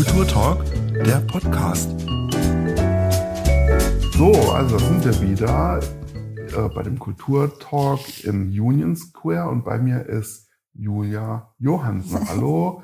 Kulturtalk, 0.00 0.64
der 1.04 1.20
Podcast. 1.30 1.90
So, 4.16 4.32
also 4.50 4.78
da 4.78 4.78
sind 4.78 5.04
wir 5.04 5.20
wieder 5.20 5.80
äh, 6.56 6.68
bei 6.74 6.82
dem 6.82 6.98
Kulturtalk 6.98 8.24
im 8.24 8.48
Union 8.48 8.96
Square 8.96 9.50
und 9.50 9.62
bei 9.62 9.76
mir 9.76 10.06
ist 10.06 10.48
Julia 10.72 11.52
Johansen. 11.58 12.26
Hallo, 12.30 12.82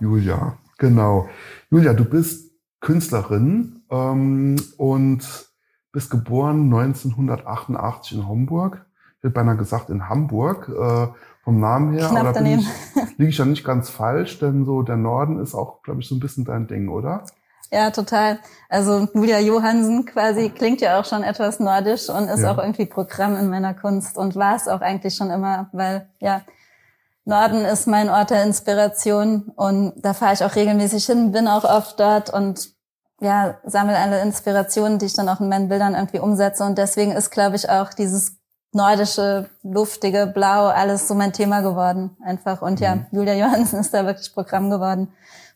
Julia. 0.00 0.58
Genau. 0.78 1.28
Julia, 1.70 1.92
du 1.92 2.04
bist 2.04 2.50
Künstlerin 2.80 3.84
ähm, 3.88 4.56
und 4.76 5.48
bist 5.92 6.10
geboren 6.10 6.64
1988 6.64 8.18
in 8.18 8.26
Homburg. 8.26 8.84
Ich 9.18 9.22
hätte 9.22 9.34
beinahe 9.34 9.56
gesagt 9.56 9.88
in 9.88 10.08
Hamburg. 10.08 10.68
Äh, 10.68 11.06
vom 11.46 11.60
Namen 11.60 11.92
her, 11.96 12.08
Knapp 12.08 12.34
daneben. 12.34 12.60
ich, 12.60 13.18
liege 13.18 13.30
ich 13.30 13.38
ja 13.38 13.44
nicht 13.44 13.64
ganz 13.64 13.88
falsch, 13.88 14.40
denn 14.40 14.64
so 14.64 14.82
der 14.82 14.96
Norden 14.96 15.38
ist 15.38 15.54
auch, 15.54 15.80
glaube 15.82 16.00
ich, 16.00 16.08
so 16.08 16.16
ein 16.16 16.20
bisschen 16.20 16.44
dein 16.44 16.66
Ding, 16.66 16.88
oder? 16.88 17.24
Ja, 17.70 17.90
total. 17.92 18.40
Also 18.68 19.06
Julia 19.14 19.38
Johansen 19.38 20.06
quasi 20.06 20.50
klingt 20.50 20.80
ja 20.80 20.98
auch 20.98 21.04
schon 21.04 21.22
etwas 21.22 21.60
nordisch 21.60 22.08
und 22.08 22.24
ist 22.28 22.40
Ja. 22.42 22.50
auch 22.52 22.58
irgendwie 22.58 22.86
Programm 22.86 23.36
in 23.36 23.48
meiner 23.48 23.74
Kunst 23.74 24.18
und 24.18 24.34
war 24.34 24.56
es 24.56 24.66
auch 24.66 24.80
eigentlich 24.80 25.14
schon 25.14 25.30
immer, 25.30 25.68
weil 25.72 26.08
ja, 26.20 26.42
Norden 27.24 27.64
ist 27.64 27.86
mein 27.86 28.08
Ort 28.08 28.30
der 28.30 28.42
Inspiration 28.42 29.52
und 29.54 29.92
da 29.96 30.14
fahre 30.14 30.34
ich 30.34 30.42
auch 30.44 30.56
regelmäßig 30.56 31.06
hin, 31.06 31.30
bin 31.30 31.46
auch 31.46 31.62
oft 31.64 32.00
dort 32.00 32.28
und 32.30 32.70
ja, 33.20 33.56
sammle 33.64 33.96
alle 33.96 34.20
Inspirationen, 34.20 34.98
die 34.98 35.06
ich 35.06 35.14
dann 35.14 35.28
auch 35.28 35.40
in 35.40 35.48
meinen 35.48 35.68
Bildern 35.68 35.94
irgendwie 35.94 36.18
umsetze 36.18 36.64
und 36.64 36.76
deswegen 36.76 37.12
ist, 37.12 37.30
glaube 37.30 37.54
ich, 37.54 37.70
auch 37.70 37.94
dieses 37.94 38.35
nordische, 38.76 39.48
luftige 39.62 40.26
Blau 40.32 40.66
alles 40.68 41.08
so 41.08 41.14
mein 41.14 41.32
Thema 41.32 41.60
geworden 41.62 42.16
einfach 42.24 42.62
und 42.62 42.78
ja, 42.80 42.96
Mhm. 42.96 43.06
Julia 43.10 43.34
Johansen 43.34 43.80
ist 43.80 43.92
da 43.92 44.06
wirklich 44.06 44.32
Programm 44.32 44.70
geworden. 44.70 45.08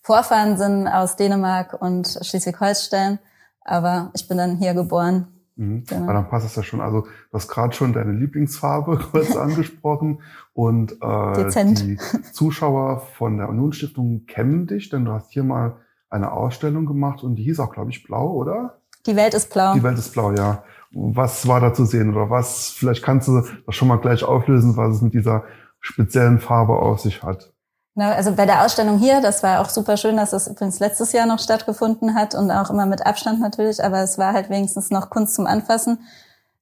Vorfahren 0.02 0.56
sind 0.56 0.88
aus 0.88 1.16
Dänemark 1.16 1.80
und 1.80 2.18
Schleswig-Holstein, 2.22 3.18
aber 3.64 4.10
ich 4.14 4.26
bin 4.26 4.38
dann 4.38 4.56
hier 4.56 4.74
geboren. 4.74 5.28
Mhm. 5.56 5.84
Genau. 5.86 6.04
Aber 6.04 6.14
dann 6.14 6.28
passt 6.28 6.46
es 6.46 6.56
ja 6.56 6.62
schon. 6.62 6.80
Also 6.80 7.02
du 7.02 7.34
hast 7.34 7.48
gerade 7.48 7.74
schon 7.74 7.92
deine 7.92 8.12
Lieblingsfarbe 8.12 8.98
kurz 9.12 9.36
angesprochen 9.36 10.22
und 10.54 10.92
äh, 11.02 11.32
Dezent. 11.44 11.80
die 11.80 11.98
Zuschauer 12.32 13.00
von 13.18 13.36
der 13.36 13.48
Unionsstiftung 13.50 14.24
kennen 14.26 14.66
dich, 14.66 14.88
denn 14.88 15.04
du 15.04 15.12
hast 15.12 15.30
hier 15.30 15.44
mal 15.44 15.76
eine 16.08 16.32
Ausstellung 16.32 16.86
gemacht 16.86 17.22
und 17.22 17.36
die 17.36 17.44
hieß 17.44 17.60
auch, 17.60 17.72
glaube 17.72 17.90
ich, 17.90 18.02
Blau, 18.02 18.32
oder? 18.32 18.78
Die 19.06 19.16
Welt 19.16 19.32
ist 19.34 19.52
blau. 19.52 19.72
Die 19.74 19.82
Welt 19.82 19.98
ist 19.98 20.12
blau, 20.12 20.32
ja. 20.32 20.62
Was 20.92 21.46
war 21.46 21.60
da 21.60 21.72
zu 21.72 21.84
sehen 21.84 22.14
oder 22.14 22.30
was? 22.30 22.70
Vielleicht 22.70 23.02
kannst 23.02 23.28
du 23.28 23.42
das 23.66 23.74
schon 23.74 23.88
mal 23.88 23.98
gleich 23.98 24.24
auflösen, 24.24 24.76
was 24.76 24.96
es 24.96 25.02
mit 25.02 25.14
dieser 25.14 25.44
speziellen 25.80 26.40
Farbe 26.40 26.74
auf 26.74 27.00
sich 27.00 27.22
hat. 27.22 27.52
Genau, 27.94 28.10
also 28.10 28.32
bei 28.32 28.46
der 28.46 28.64
Ausstellung 28.64 28.98
hier, 28.98 29.20
das 29.20 29.42
war 29.42 29.60
auch 29.60 29.68
super 29.68 29.96
schön, 29.96 30.16
dass 30.16 30.30
das 30.30 30.46
übrigens 30.46 30.78
letztes 30.78 31.12
Jahr 31.12 31.26
noch 31.26 31.38
stattgefunden 31.38 32.14
hat 32.14 32.34
und 32.34 32.50
auch 32.50 32.70
immer 32.70 32.86
mit 32.86 33.04
Abstand 33.04 33.40
natürlich, 33.40 33.82
aber 33.82 33.98
es 33.98 34.16
war 34.16 34.32
halt 34.32 34.48
wenigstens 34.48 34.90
noch 34.90 35.10
Kunst 35.10 35.34
zum 35.34 35.46
Anfassen. 35.46 35.98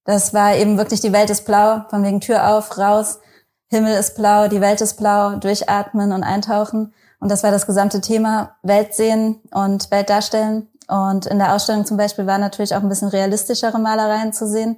Das 0.04 0.32
war 0.32 0.54
eben 0.54 0.78
wirklich 0.78 1.00
die 1.00 1.12
Welt 1.12 1.28
ist 1.28 1.44
blau, 1.44 1.82
von 1.90 2.02
wegen 2.02 2.20
Tür 2.20 2.48
auf, 2.48 2.78
raus, 2.78 3.20
Himmel 3.70 3.94
ist 3.98 4.16
blau, 4.16 4.48
die 4.48 4.62
Welt 4.62 4.80
ist 4.80 4.94
blau, 4.94 5.36
durchatmen 5.36 6.12
und 6.12 6.22
eintauchen. 6.22 6.94
Und 7.20 7.30
das 7.30 7.42
war 7.42 7.50
das 7.50 7.66
gesamte 7.66 8.00
Thema 8.00 8.56
Welt 8.62 8.94
sehen 8.94 9.40
und 9.50 9.90
Welt 9.90 10.08
darstellen. 10.08 10.68
Und 10.89 11.27
in 11.27 11.39
der 11.39 11.55
Ausstellung 11.55 11.84
zum 11.84 11.97
Beispiel 11.97 12.27
war 12.27 12.39
natürlich 12.39 12.75
auch 12.75 12.83
ein 12.83 12.89
bisschen 12.89 13.08
realistischere 13.08 13.78
Malereien 13.78 14.33
zu 14.33 14.48
sehen. 14.48 14.77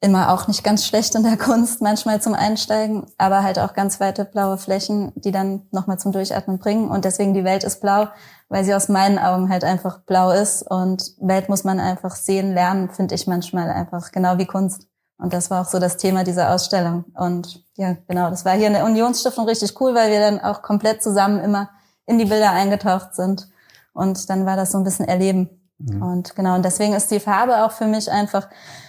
Immer 0.00 0.32
auch 0.32 0.46
nicht 0.46 0.62
ganz 0.62 0.86
schlecht 0.86 1.14
in 1.14 1.24
der 1.24 1.36
Kunst, 1.38 1.82
manchmal 1.82 2.22
zum 2.22 2.34
Einsteigen, 2.34 3.06
aber 3.18 3.42
halt 3.42 3.58
auch 3.58 3.74
ganz 3.74 4.00
weite 4.00 4.24
blaue 4.24 4.58
Flächen, 4.58 5.12
die 5.16 5.32
dann 5.32 5.66
nochmal 5.72 5.98
zum 5.98 6.12
Durchatmen 6.12 6.58
bringen. 6.58 6.88
Und 6.88 7.04
deswegen 7.04 7.34
die 7.34 7.44
Welt 7.44 7.64
ist 7.64 7.80
blau, 7.80 8.08
weil 8.48 8.64
sie 8.64 8.74
aus 8.74 8.88
meinen 8.88 9.18
Augen 9.18 9.48
halt 9.48 9.64
einfach 9.64 9.98
blau 10.00 10.30
ist. 10.30 10.62
Und 10.62 11.14
Welt 11.18 11.48
muss 11.48 11.64
man 11.64 11.80
einfach 11.80 12.14
sehen, 12.14 12.54
lernen, 12.54 12.90
finde 12.90 13.16
ich 13.16 13.26
manchmal 13.26 13.70
einfach 13.70 14.12
genau 14.12 14.38
wie 14.38 14.46
Kunst. 14.46 14.86
Und 15.18 15.32
das 15.32 15.50
war 15.50 15.62
auch 15.62 15.70
so 15.70 15.78
das 15.78 15.96
Thema 15.96 16.22
dieser 16.22 16.52
Ausstellung. 16.52 17.04
Und 17.16 17.64
ja, 17.76 17.96
genau, 18.06 18.30
das 18.30 18.44
war 18.44 18.52
hier 18.52 18.68
in 18.68 18.72
der 18.72 18.84
Unionsstiftung 18.84 19.46
richtig 19.46 19.80
cool, 19.80 19.94
weil 19.94 20.10
wir 20.10 20.20
dann 20.20 20.40
auch 20.40 20.62
komplett 20.62 21.02
zusammen 21.02 21.42
immer 21.42 21.70
in 22.06 22.18
die 22.18 22.24
Bilder 22.24 22.50
eingetaucht 22.50 23.14
sind. 23.14 23.48
Und 23.94 24.28
dann 24.28 24.44
war 24.44 24.56
das 24.56 24.72
so 24.72 24.78
ein 24.78 24.84
bisschen 24.84 25.08
Erleben. 25.08 25.48
Mhm. 25.78 26.02
Und 26.02 26.36
genau, 26.36 26.54
und 26.54 26.64
deswegen 26.64 26.92
ist 26.92 27.10
die 27.10 27.20
Farbe 27.20 27.64
auch 27.64 27.72
für 27.72 27.86
mich 27.86 28.10
einfach, 28.10 28.48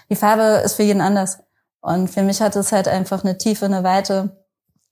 die 0.10 0.16
Farbe 0.18 0.62
ist 0.66 0.74
für 0.74 0.84
jeden 0.84 1.02
anders. 1.02 1.40
Und 1.80 2.10
für 2.10 2.24
mich 2.24 2.42
hat 2.42 2.56
es 2.56 2.72
halt 2.72 2.88
einfach 2.88 3.24
eine 3.24 3.38
Tiefe, 3.38 3.66
eine 3.66 3.84
Weite, 3.84 4.46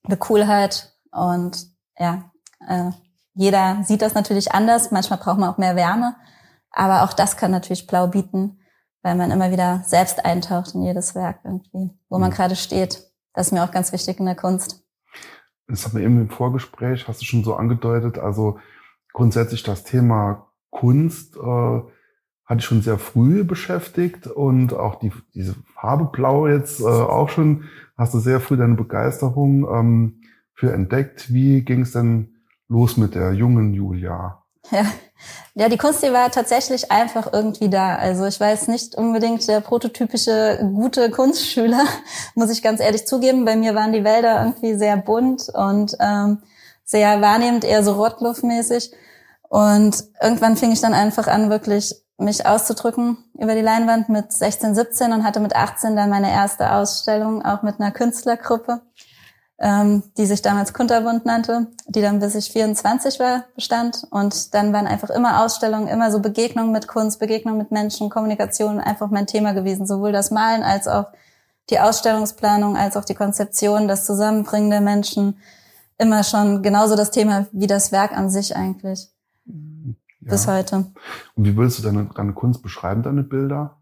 eine 0.04 0.18
Coolheit. 0.18 0.94
Und 1.12 1.68
ja, 1.98 2.32
äh, 2.68 2.92
jeder 3.34 3.84
sieht 3.84 4.02
das 4.02 4.14
natürlich 4.14 4.54
anders. 4.54 4.92
Manchmal 4.92 5.20
braucht 5.20 5.40
man 5.40 5.50
auch 5.50 5.58
mehr 5.58 5.76
Wärme. 5.76 6.16
Aber 6.72 7.04
auch 7.04 7.14
das 7.14 7.36
kann 7.38 7.52
natürlich 7.52 7.88
Blau 7.88 8.08
bieten, 8.08 8.60
weil 9.02 9.16
man 9.16 9.32
immer 9.32 9.52
wieder 9.52 9.84
selbst 9.86 10.24
eintaucht 10.26 10.76
in 10.76 10.84
jedes 10.84 11.16
Werk 11.16 11.40
irgendwie, 11.44 11.92
wo 12.10 12.18
man 12.20 12.30
Mhm. 12.30 12.36
gerade 12.36 12.56
steht. 12.56 13.12
Das 13.34 13.48
ist 13.48 13.52
mir 13.52 13.64
auch 13.64 13.72
ganz 13.72 13.92
wichtig 13.92 14.20
in 14.20 14.26
der 14.26 14.36
Kunst. 14.36 14.84
Das 15.68 15.86
haben 15.86 15.96
wir 15.96 16.04
eben 16.04 16.22
im 16.22 16.30
Vorgespräch, 16.30 17.08
hast 17.08 17.22
du 17.22 17.26
schon 17.26 17.44
so 17.44 17.56
angedeutet, 17.56 18.20
also 18.20 18.60
grundsätzlich 19.14 19.64
das 19.64 19.84
Thema 19.84 20.48
Kunst 20.70 21.38
äh, 21.38 21.82
hatte 22.46 22.60
ich 22.60 22.66
schon 22.66 22.82
sehr 22.82 22.98
früh 22.98 23.44
beschäftigt 23.44 24.28
und 24.28 24.74
auch 24.74 24.96
die, 24.96 25.12
diese 25.34 25.56
Farbe 25.76 26.06
Blau 26.06 26.48
jetzt 26.48 26.82
äh, 26.82 26.86
auch 26.86 27.30
schon, 27.30 27.66
hast 27.96 28.14
du 28.14 28.20
sehr 28.20 28.42
früh 28.42 28.58
deine 28.58 28.76
Begeisterung 28.76 29.68
ähm, 29.70 30.22
für 30.54 30.74
entdeckt. 30.74 31.34
Wie 31.34 31.62
ging 31.62 31.82
es 31.82 31.94
denn 31.94 32.36
los 32.68 32.98
mit 32.98 33.16
der 33.16 33.34
jungen 33.34 33.74
Julia? 33.74 34.44
Ja. 34.72 34.86
ja, 35.56 35.70
die 35.70 35.78
Kunst, 35.78 36.04
die 36.04 36.12
war 36.12 36.32
tatsächlich 36.32 36.92
einfach 36.92 37.32
irgendwie 37.32 37.70
da. 37.70 37.96
Also 37.96 38.26
ich 38.26 38.40
war 38.40 38.50
jetzt 38.50 38.68
nicht 38.68 38.96
unbedingt 38.96 39.48
der 39.48 39.62
prototypische 39.62 40.60
gute 40.74 41.12
Kunstschüler, 41.12 41.84
muss 42.36 42.50
ich 42.50 42.62
ganz 42.62 42.80
ehrlich 42.80 43.06
zugeben. 43.06 43.46
Bei 43.46 43.56
mir 43.56 43.76
waren 43.76 43.94
die 43.94 44.04
Wälder 44.04 44.44
irgendwie 44.46 44.76
sehr 44.76 44.98
bunt 44.98 45.50
und 45.54 45.96
ähm, 46.00 46.40
sehr 46.84 47.22
wahrnehmend, 47.22 47.64
eher 47.64 47.84
so 47.84 47.94
Rottluftmäßig. 47.94 48.92
Und 49.50 50.04
irgendwann 50.22 50.58
fing 50.58 50.72
ich 50.72 50.82
dann 50.82 50.94
einfach 50.94 51.28
an, 51.28 51.50
wirklich 51.50 51.96
mich 52.18 52.46
auszudrücken 52.46 53.18
über 53.40 53.56
die 53.56 53.62
Leinwand 53.62 54.10
mit 54.10 54.32
16, 54.32 54.76
17 54.76 55.14
und 55.14 55.24
hatte 55.24 55.40
mit 55.40 55.56
18 55.56 55.96
dann 55.96 56.10
meine 56.10 56.32
erste 56.32 56.72
Ausstellung, 56.72 57.44
auch 57.44 57.64
mit 57.64 57.80
einer 57.80 57.92
Künstlergruppe 57.92 58.82
ähm, 59.64 60.04
die 60.18 60.26
sich 60.26 60.42
damals 60.42 60.74
Kunterbund 60.74 61.26
nannte, 61.26 61.68
die 61.88 62.02
dann 62.02 62.20
bis 62.20 62.36
ich 62.36 62.52
24 62.52 63.20
war, 63.20 63.46
bestand. 63.56 64.06
Und 64.10 64.54
dann 64.54 64.74
waren 64.74 64.88
einfach 64.88 65.10
immer 65.10 65.44
Ausstellungen, 65.44 65.88
immer 65.88 66.12
so 66.12 66.20
Begegnungen 66.20 66.72
mit 66.72 66.88
Kunst, 66.88 67.20
Begegnungen 67.20 67.60
mit 67.60 67.72
Menschen, 67.72 68.10
Kommunikation 68.10 68.82
einfach 68.82 69.10
mein 69.10 69.26
Thema 69.26 69.54
gewesen. 69.54 69.86
Sowohl 69.86 70.12
das 70.12 70.32
Malen 70.32 70.64
als 70.64 70.88
auch 70.88 71.06
die 71.70 71.80
Ausstellungsplanung, 71.80 72.76
als 72.76 72.98
auch 72.98 73.06
die 73.06 73.16
Konzeption, 73.16 73.88
das 73.88 74.06
Zusammenbringen 74.06 74.70
der 74.70 74.82
Menschen. 74.82 75.40
Immer 75.98 76.24
schon 76.24 76.62
genauso 76.64 76.96
das 76.96 77.12
Thema 77.12 77.48
wie 77.52 77.68
das 77.68 77.92
Werk 77.92 78.12
an 78.18 78.30
sich 78.30 78.56
eigentlich, 78.56 79.10
Ja. 79.46 79.94
bis 80.20 80.48
heute. 80.48 80.76
Und 81.36 81.46
wie 81.46 81.56
würdest 81.56 81.80
du 81.80 81.84
deine, 81.84 82.06
deine 82.16 82.34
Kunst 82.34 82.62
beschreiben, 82.62 83.04
deine 83.04 83.24
Bilder? 83.24 83.78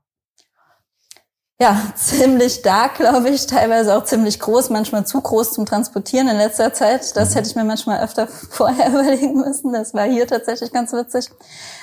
Ja, 1.60 1.80
ziemlich 1.96 2.64
dark, 2.64 2.96
glaube 2.96 3.30
ich, 3.30 3.46
teilweise 3.46 3.96
auch 3.96 4.04
ziemlich 4.04 4.40
groß, 4.40 4.72
manchmal 4.72 5.06
zu 5.06 5.22
groß 5.22 5.54
zum 5.54 5.68
Transportieren 5.68 6.28
in 6.28 6.38
letzter 6.38 6.74
Zeit. 6.74 7.16
Das 7.16 7.36
hätte 7.36 7.48
ich 7.48 7.56
mir 7.56 7.64
manchmal 7.64 8.04
öfter 8.04 8.28
vorher 8.50 8.90
überlegen 8.90 9.36
müssen. 9.36 9.72
Das 9.72 9.94
war 9.94 10.06
hier 10.06 10.28
tatsächlich 10.28 10.74
ganz 10.74 10.92
witzig. 10.92 11.30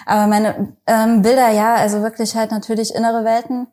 Aber 0.04 0.26
meine 0.26 0.76
ähm, 0.86 1.22
Bilder, 1.22 1.50
ja, 1.50 1.76
also 1.76 2.02
wirklich 2.02 2.34
halt 2.34 2.50
natürlich 2.50 2.92
innere 2.94 3.24
Welten, 3.24 3.68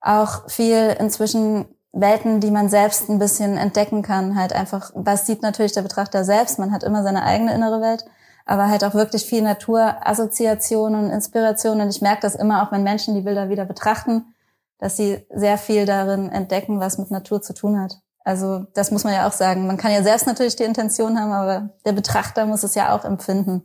auch 0.00 0.50
viel 0.50 0.96
inzwischen 0.98 1.66
Welten, 1.98 2.40
die 2.40 2.50
man 2.50 2.68
selbst 2.68 3.08
ein 3.08 3.18
bisschen 3.18 3.56
entdecken 3.56 4.02
kann. 4.02 4.38
Halt 4.38 4.52
einfach, 4.52 4.90
was 4.94 5.26
sieht 5.26 5.40
natürlich 5.40 5.72
der 5.72 5.82
Betrachter 5.82 6.24
selbst? 6.24 6.58
Man 6.58 6.70
hat 6.70 6.82
immer 6.82 7.02
seine 7.02 7.22
eigene 7.22 7.54
innere 7.54 7.80
Welt, 7.80 8.04
aber 8.44 8.68
halt 8.68 8.84
auch 8.84 8.92
wirklich 8.92 9.24
viel 9.24 9.40
Naturassoziationen 9.42 11.06
und 11.06 11.10
Inspirationen. 11.10 11.80
Und 11.80 11.88
ich 11.88 12.02
merke 12.02 12.20
das 12.20 12.34
immer 12.34 12.62
auch, 12.62 12.70
wenn 12.70 12.82
Menschen 12.82 13.14
die 13.14 13.22
Bilder 13.22 13.48
wieder 13.48 13.64
betrachten, 13.64 14.34
dass 14.78 14.98
sie 14.98 15.26
sehr 15.34 15.56
viel 15.56 15.86
darin 15.86 16.30
entdecken, 16.30 16.80
was 16.80 16.98
mit 16.98 17.10
Natur 17.10 17.40
zu 17.40 17.54
tun 17.54 17.80
hat. 17.80 17.98
Also 18.24 18.66
das 18.74 18.90
muss 18.90 19.04
man 19.04 19.14
ja 19.14 19.26
auch 19.26 19.32
sagen. 19.32 19.66
Man 19.66 19.78
kann 19.78 19.92
ja 19.92 20.02
selbst 20.02 20.26
natürlich 20.26 20.56
die 20.56 20.64
Intention 20.64 21.18
haben, 21.18 21.32
aber 21.32 21.70
der 21.86 21.92
Betrachter 21.92 22.44
muss 22.44 22.62
es 22.62 22.74
ja 22.74 22.94
auch 22.94 23.04
empfinden. 23.04 23.62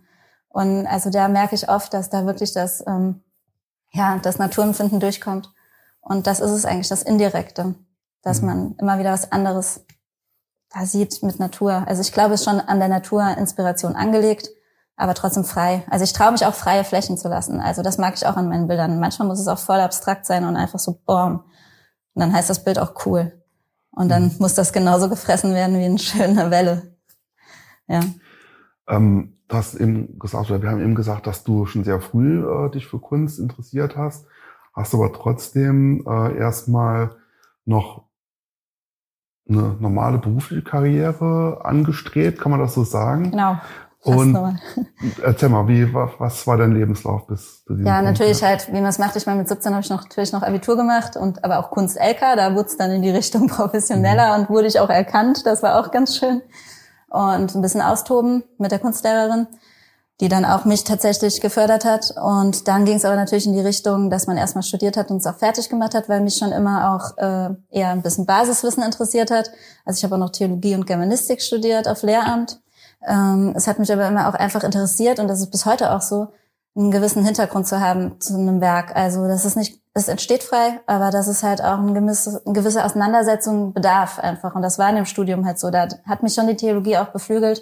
Und 0.47 0.87
also 0.87 1.09
da 1.09 1.27
merke 1.27 1.55
ich 1.55 1.67
oft, 1.67 1.93
dass 1.93 2.09
da 2.09 2.25
wirklich 2.25 2.53
das, 2.53 2.81
ähm, 2.87 3.23
ja, 3.91 4.19
das 4.21 4.37
Naturempfinden 4.37 5.01
durchkommt. 5.01 5.51
Und 5.99 6.27
das 6.27 6.39
ist 6.39 6.51
es 6.51 6.65
eigentlich, 6.65 6.87
das 6.87 7.03
Indirekte, 7.03 7.75
dass 8.21 8.41
Mhm. 8.41 8.47
man 8.47 8.75
immer 8.79 8.99
wieder 8.99 9.11
was 9.11 9.31
anderes 9.31 9.85
da 10.73 10.85
sieht 10.85 11.21
mit 11.21 11.37
Natur. 11.39 11.83
Also 11.87 12.01
ich 12.01 12.13
glaube, 12.13 12.33
es 12.33 12.41
ist 12.41 12.49
schon 12.49 12.61
an 12.61 12.79
der 12.79 12.87
Natur 12.87 13.35
Inspiration 13.37 13.95
angelegt, 13.95 14.49
aber 14.95 15.13
trotzdem 15.15 15.43
frei. 15.43 15.83
Also 15.89 16.05
ich 16.05 16.13
traue 16.13 16.31
mich 16.31 16.45
auch 16.45 16.53
freie 16.53 16.83
Flächen 16.85 17.17
zu 17.17 17.27
lassen. 17.27 17.59
Also 17.59 17.81
das 17.81 17.97
mag 17.97 18.13
ich 18.15 18.25
auch 18.25 18.37
an 18.37 18.47
meinen 18.47 18.67
Bildern. 18.67 18.99
Manchmal 18.99 19.27
muss 19.27 19.39
es 19.39 19.47
auch 19.49 19.57
voll 19.59 19.79
abstrakt 19.81 20.25
sein 20.25 20.45
und 20.45 20.55
einfach 20.55 20.79
so 20.79 21.01
boom. 21.05 21.43
Und 22.13 22.19
dann 22.21 22.31
heißt 22.33 22.49
das 22.49 22.63
Bild 22.63 22.79
auch 22.79 23.05
cool. 23.05 23.41
Und 23.91 24.07
dann 24.09 24.25
Mhm. 24.25 24.35
muss 24.39 24.53
das 24.53 24.71
genauso 24.71 25.09
gefressen 25.09 25.53
werden 25.53 25.77
wie 25.77 25.83
eine 25.85 25.99
schöne 25.99 26.49
Welle. 26.51 26.95
Ja. 27.87 28.01
Ähm, 28.87 29.37
du 29.49 29.55
hast 29.57 29.75
eben 29.75 30.17
gesagt, 30.19 30.49
oder 30.49 30.61
wir 30.61 30.69
haben 30.69 30.81
eben 30.81 30.95
gesagt, 30.95 31.27
dass 31.27 31.43
du 31.43 31.65
schon 31.65 31.83
sehr 31.83 31.99
früh 31.99 32.45
äh, 32.45 32.69
dich 32.71 32.87
für 32.87 32.99
Kunst 32.99 33.39
interessiert 33.39 33.97
hast, 33.97 34.25
hast 34.73 34.93
aber 34.93 35.11
trotzdem 35.11 36.05
äh, 36.07 36.37
erstmal 36.37 37.17
noch 37.65 38.05
eine 39.49 39.75
normale 39.79 40.17
berufliche 40.17 40.63
Karriere 40.63 41.61
angestrebt, 41.63 42.39
kann 42.39 42.51
man 42.51 42.59
das 42.59 42.73
so 42.73 42.83
sagen? 42.83 43.31
Genau. 43.31 43.57
Und 44.03 44.35
erzähl 45.23 45.49
mal, 45.49 45.67
wie, 45.67 45.93
was 45.93 46.47
war 46.47 46.57
dein 46.57 46.73
Lebenslauf 46.73 47.27
bis 47.27 47.63
zu 47.65 47.73
diesem 47.73 47.85
Ja, 47.85 47.97
Punkt, 47.97 48.11
natürlich 48.11 48.41
ja? 48.41 48.47
halt, 48.47 48.67
wie 48.69 48.81
man 48.81 48.85
es 48.85 48.97
macht. 48.97 49.15
Ich 49.15 49.27
meine, 49.27 49.39
mit 49.39 49.47
17 49.47 49.73
habe 49.73 49.83
ich 49.83 49.89
noch, 49.91 50.01
natürlich 50.01 50.33
noch 50.33 50.41
Abitur 50.41 50.75
gemacht 50.75 51.17
und 51.17 51.43
aber 51.43 51.59
auch 51.59 51.69
Kunst 51.69 51.97
LK, 51.97 52.35
da 52.35 52.55
wurde 52.55 52.67
es 52.67 52.77
dann 52.77 52.89
in 52.89 53.03
die 53.03 53.11
Richtung 53.11 53.47
professioneller 53.47 54.35
mhm. 54.35 54.43
und 54.43 54.49
wurde 54.49 54.67
ich 54.67 54.79
auch 54.79 54.89
erkannt. 54.89 55.45
Das 55.45 55.61
war 55.61 55.79
auch 55.79 55.91
ganz 55.91 56.17
schön. 56.17 56.41
Und 57.09 57.53
ein 57.53 57.61
bisschen 57.61 57.81
austoben 57.81 58.43
mit 58.57 58.71
der 58.71 58.79
Kunstlehrerin, 58.79 59.47
die 60.21 60.29
dann 60.29 60.45
auch 60.45 60.63
mich 60.63 60.85
tatsächlich 60.85 61.41
gefördert 61.41 61.83
hat. 61.83 62.13
Und 62.21 62.69
dann 62.69 62.85
ging 62.85 62.95
es 62.95 63.03
aber 63.03 63.17
natürlich 63.17 63.45
in 63.45 63.53
die 63.53 63.59
Richtung, 63.59 64.09
dass 64.09 64.27
man 64.27 64.37
erstmal 64.37 64.63
studiert 64.63 64.95
hat 64.95 65.11
und 65.11 65.17
es 65.17 65.27
auch 65.27 65.35
fertig 65.35 65.67
gemacht 65.67 65.93
hat, 65.93 66.07
weil 66.07 66.21
mich 66.21 66.35
schon 66.35 66.53
immer 66.53 66.95
auch 66.95 67.17
äh, 67.17 67.49
eher 67.69 67.89
ein 67.89 68.01
bisschen 68.01 68.25
Basiswissen 68.25 68.83
interessiert 68.83 69.31
hat. 69.31 69.51
Also 69.83 69.97
ich 69.97 70.03
habe 70.05 70.15
auch 70.15 70.19
noch 70.19 70.29
Theologie 70.29 70.75
und 70.75 70.87
Germanistik 70.87 71.41
studiert 71.41 71.89
auf 71.89 72.03
Lehramt 72.03 72.61
ähm, 73.07 73.53
es 73.55 73.67
hat 73.67 73.79
mich 73.79 73.91
aber 73.91 74.07
immer 74.07 74.29
auch 74.29 74.35
einfach 74.35 74.63
interessiert 74.63 75.19
und 75.19 75.27
das 75.27 75.39
ist 75.39 75.51
bis 75.51 75.65
heute 75.65 75.91
auch 75.91 76.01
so, 76.01 76.27
einen 76.73 76.91
gewissen 76.91 77.25
Hintergrund 77.25 77.67
zu 77.67 77.81
haben 77.81 78.21
zu 78.21 78.33
einem 78.33 78.61
Werk. 78.61 78.95
Also 78.95 79.27
das 79.27 79.43
ist 79.43 79.57
nicht, 79.57 79.81
es 79.93 80.07
entsteht 80.07 80.41
frei, 80.41 80.79
aber 80.87 81.11
das 81.11 81.27
ist 81.27 81.43
halt 81.43 81.61
auch 81.61 81.79
eine 81.79 81.91
gewisse, 81.91 82.41
eine 82.45 82.53
gewisse 82.53 82.85
Auseinandersetzung 82.85 83.73
bedarf 83.73 84.19
einfach. 84.19 84.55
Und 84.55 84.61
das 84.61 84.79
war 84.79 84.89
in 84.89 84.95
dem 84.95 85.05
Studium 85.05 85.45
halt 85.45 85.59
so. 85.59 85.69
Da 85.69 85.89
hat 86.05 86.23
mich 86.23 86.33
schon 86.33 86.47
die 86.47 86.55
Theologie 86.55 86.97
auch 86.97 87.09
beflügelt. 87.09 87.61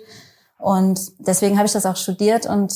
Und 0.59 0.99
deswegen 1.19 1.57
habe 1.57 1.65
ich 1.65 1.73
das 1.73 1.87
auch 1.87 1.95
studiert 1.95 2.45
und 2.45 2.71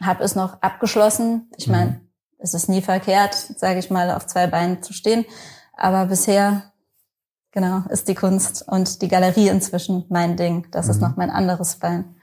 habe 0.00 0.22
es 0.22 0.36
noch 0.36 0.62
abgeschlossen. 0.62 1.50
Ich 1.56 1.66
meine, 1.66 1.90
mhm. 1.90 2.00
es 2.38 2.54
ist 2.54 2.68
nie 2.68 2.82
verkehrt, 2.82 3.34
sage 3.34 3.80
ich 3.80 3.90
mal, 3.90 4.12
auf 4.12 4.26
zwei 4.26 4.46
Beinen 4.46 4.82
zu 4.82 4.92
stehen. 4.92 5.24
Aber 5.76 6.06
bisher 6.06 6.72
Genau, 7.52 7.82
ist 7.90 8.08
die 8.08 8.14
Kunst 8.14 8.64
und 8.66 9.02
die 9.02 9.08
Galerie 9.08 9.48
inzwischen 9.48 10.06
mein 10.08 10.36
Ding. 10.36 10.66
Das 10.70 10.86
mhm. 10.86 10.90
ist 10.90 11.00
noch 11.02 11.16
mein 11.16 11.30
anderes 11.30 11.76
Bein. 11.76 12.16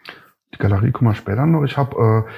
Die 0.53 0.57
Galerie 0.57 0.91
kommen 0.91 1.11
wir 1.11 1.15
später 1.15 1.45
noch. 1.45 1.63
Ich 1.63 1.77
habe 1.77 2.25
äh, 2.27 2.31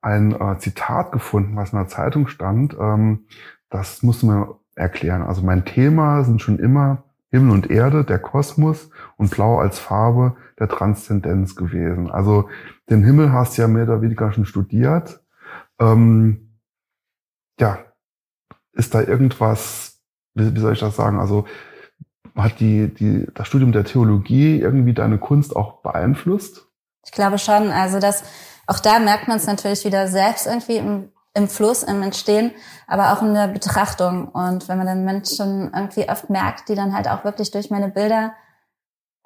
ein 0.00 0.32
äh, 0.32 0.58
Zitat 0.58 1.12
gefunden, 1.12 1.56
was 1.56 1.72
in 1.72 1.78
der 1.78 1.88
Zeitung 1.88 2.26
stand. 2.26 2.74
Ähm, 2.80 3.26
das 3.68 4.02
musst 4.02 4.22
du 4.22 4.28
mir 4.28 4.58
erklären. 4.74 5.22
Also 5.22 5.42
mein 5.42 5.66
Thema 5.66 6.24
sind 6.24 6.40
schon 6.40 6.58
immer 6.58 7.04
Himmel 7.30 7.52
und 7.52 7.70
Erde, 7.70 8.04
der 8.04 8.18
Kosmos 8.18 8.90
und 9.16 9.30
Blau 9.30 9.58
als 9.58 9.78
Farbe 9.78 10.36
der 10.58 10.68
Transzendenz 10.68 11.56
gewesen. 11.56 12.10
Also 12.10 12.48
den 12.88 13.04
Himmel 13.04 13.32
hast 13.32 13.56
du 13.56 13.62
ja 13.62 13.68
mehr 13.68 13.84
oder 13.84 14.00
weniger 14.00 14.32
schon 14.32 14.46
studiert. 14.46 15.20
Ähm, 15.78 16.58
ja, 17.60 17.78
ist 18.72 18.94
da 18.94 19.02
irgendwas, 19.02 20.00
wie, 20.34 20.58
soll 20.58 20.72
ich 20.72 20.80
das 20.80 20.96
sagen? 20.96 21.18
Also 21.18 21.46
hat 22.34 22.60
die, 22.60 22.92
die, 22.94 23.26
das 23.34 23.48
Studium 23.48 23.72
der 23.72 23.84
Theologie 23.84 24.60
irgendwie 24.60 24.94
deine 24.94 25.18
Kunst 25.18 25.54
auch 25.54 25.82
beeinflusst? 25.82 26.66
Ich 27.04 27.12
glaube 27.12 27.38
schon. 27.38 27.70
Also 27.70 27.98
das, 27.98 28.22
auch 28.66 28.78
da 28.78 28.98
merkt 29.00 29.28
man 29.28 29.38
es 29.38 29.46
natürlich 29.46 29.84
wieder 29.84 30.06
selbst 30.08 30.46
irgendwie 30.46 30.76
im, 30.76 31.08
im 31.38 31.48
Fluss, 31.48 31.82
im 31.82 32.02
Entstehen, 32.02 32.52
aber 32.86 33.12
auch 33.12 33.22
in 33.22 33.32
der 33.32 33.48
Betrachtung. 33.48 34.28
Und 34.28 34.68
wenn 34.68 34.76
man 34.76 34.86
dann 34.86 35.04
Menschen 35.04 35.72
irgendwie 35.72 36.08
oft 36.10 36.28
merkt, 36.28 36.68
die 36.68 36.74
dann 36.74 36.94
halt 36.94 37.08
auch 37.08 37.24
wirklich 37.24 37.50
durch 37.50 37.70
meine 37.70 37.88
Bilder 37.88 38.32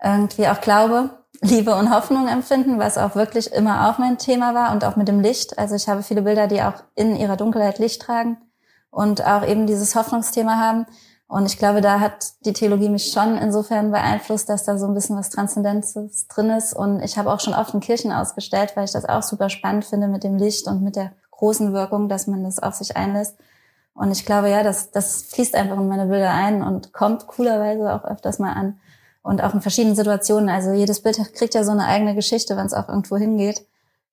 irgendwie 0.03 0.49
auch 0.49 0.61
Glaube, 0.61 1.11
Liebe 1.41 1.75
und 1.75 1.93
Hoffnung 1.93 2.29
empfinden, 2.29 2.79
was 2.79 2.99
auch 2.99 3.15
wirklich 3.15 3.53
immer 3.53 3.89
auch 3.89 3.99
mein 3.99 4.19
Thema 4.19 4.55
war 4.55 4.73
und 4.73 4.85
auch 4.85 4.97
mit 4.97 5.09
dem 5.09 5.21
Licht. 5.21 5.59
Also 5.59 5.75
ich 5.75 5.89
habe 5.89 6.03
viele 6.03 6.23
Bilder, 6.23 6.47
die 6.47 6.63
auch 6.63 6.75
in 6.95 7.17
ihrer 7.17 7.37
Dunkelheit 7.37 7.79
Licht 7.79 8.03
tragen 8.03 8.37
und 8.91 9.27
auch 9.27 9.45
eben 9.47 9.67
dieses 9.67 9.95
Hoffnungsthema 9.95 10.57
haben. 10.57 10.87
Und 11.27 11.47
ich 11.47 11.57
glaube, 11.57 11.81
da 11.81 11.99
hat 11.99 12.45
die 12.45 12.53
Theologie 12.53 12.91
mich 12.91 13.11
schon 13.11 13.39
insofern 13.39 13.91
beeinflusst, 13.91 14.51
dass 14.51 14.65
da 14.65 14.77
so 14.77 14.87
ein 14.87 14.93
bisschen 14.93 15.17
was 15.17 15.31
Transzendentes 15.31 16.29
drin 16.29 16.51
ist. 16.51 16.75
Und 16.75 17.01
ich 17.01 17.17
habe 17.17 17.33
auch 17.33 17.41
schon 17.41 17.55
oft 17.55 17.73
in 17.73 17.81
Kirchen 17.81 18.13
ausgestellt, 18.13 18.73
weil 18.75 18.85
ich 18.85 18.93
das 18.93 19.07
auch 19.07 19.23
super 19.23 19.49
spannend 19.49 19.87
finde 19.87 20.09
mit 20.09 20.25
dem 20.25 20.37
Licht 20.37 20.67
und 20.67 20.83
mit 20.83 20.95
der 20.95 21.13
großen 21.43 21.73
Wirkung, 21.73 22.09
dass 22.09 22.29
man 22.29 22.45
das 22.45 22.61
auf 22.61 22.75
sich 22.75 22.97
einlässt. 22.97 23.37
Und 23.95 24.13
ich 24.13 24.25
glaube, 24.25 24.49
ja, 24.49 24.63
das, 24.63 24.93
das 24.93 25.25
fließt 25.25 25.57
einfach 25.57 25.77
in 25.77 25.89
meine 25.89 26.07
Bilder 26.07 26.31
ein 26.31 26.63
und 26.63 26.93
kommt 26.93 27.27
coolerweise 27.27 27.93
auch 27.93 28.05
öfters 28.05 28.39
mal 28.39 28.53
an. 28.53 28.79
Und 29.23 29.43
auch 29.43 29.53
in 29.53 29.61
verschiedenen 29.61 29.97
Situationen. 29.97 30.49
Also 30.49 30.73
jedes 30.73 31.03
Bild 31.03 31.19
kriegt 31.35 31.55
ja 31.55 31.65
so 31.65 31.73
eine 31.73 31.87
eigene 31.87 32.15
Geschichte, 32.15 32.57
wenn 32.57 32.67
es 32.67 32.75
auch 32.75 32.89
irgendwo 32.89 33.17
hingeht. 33.17 33.67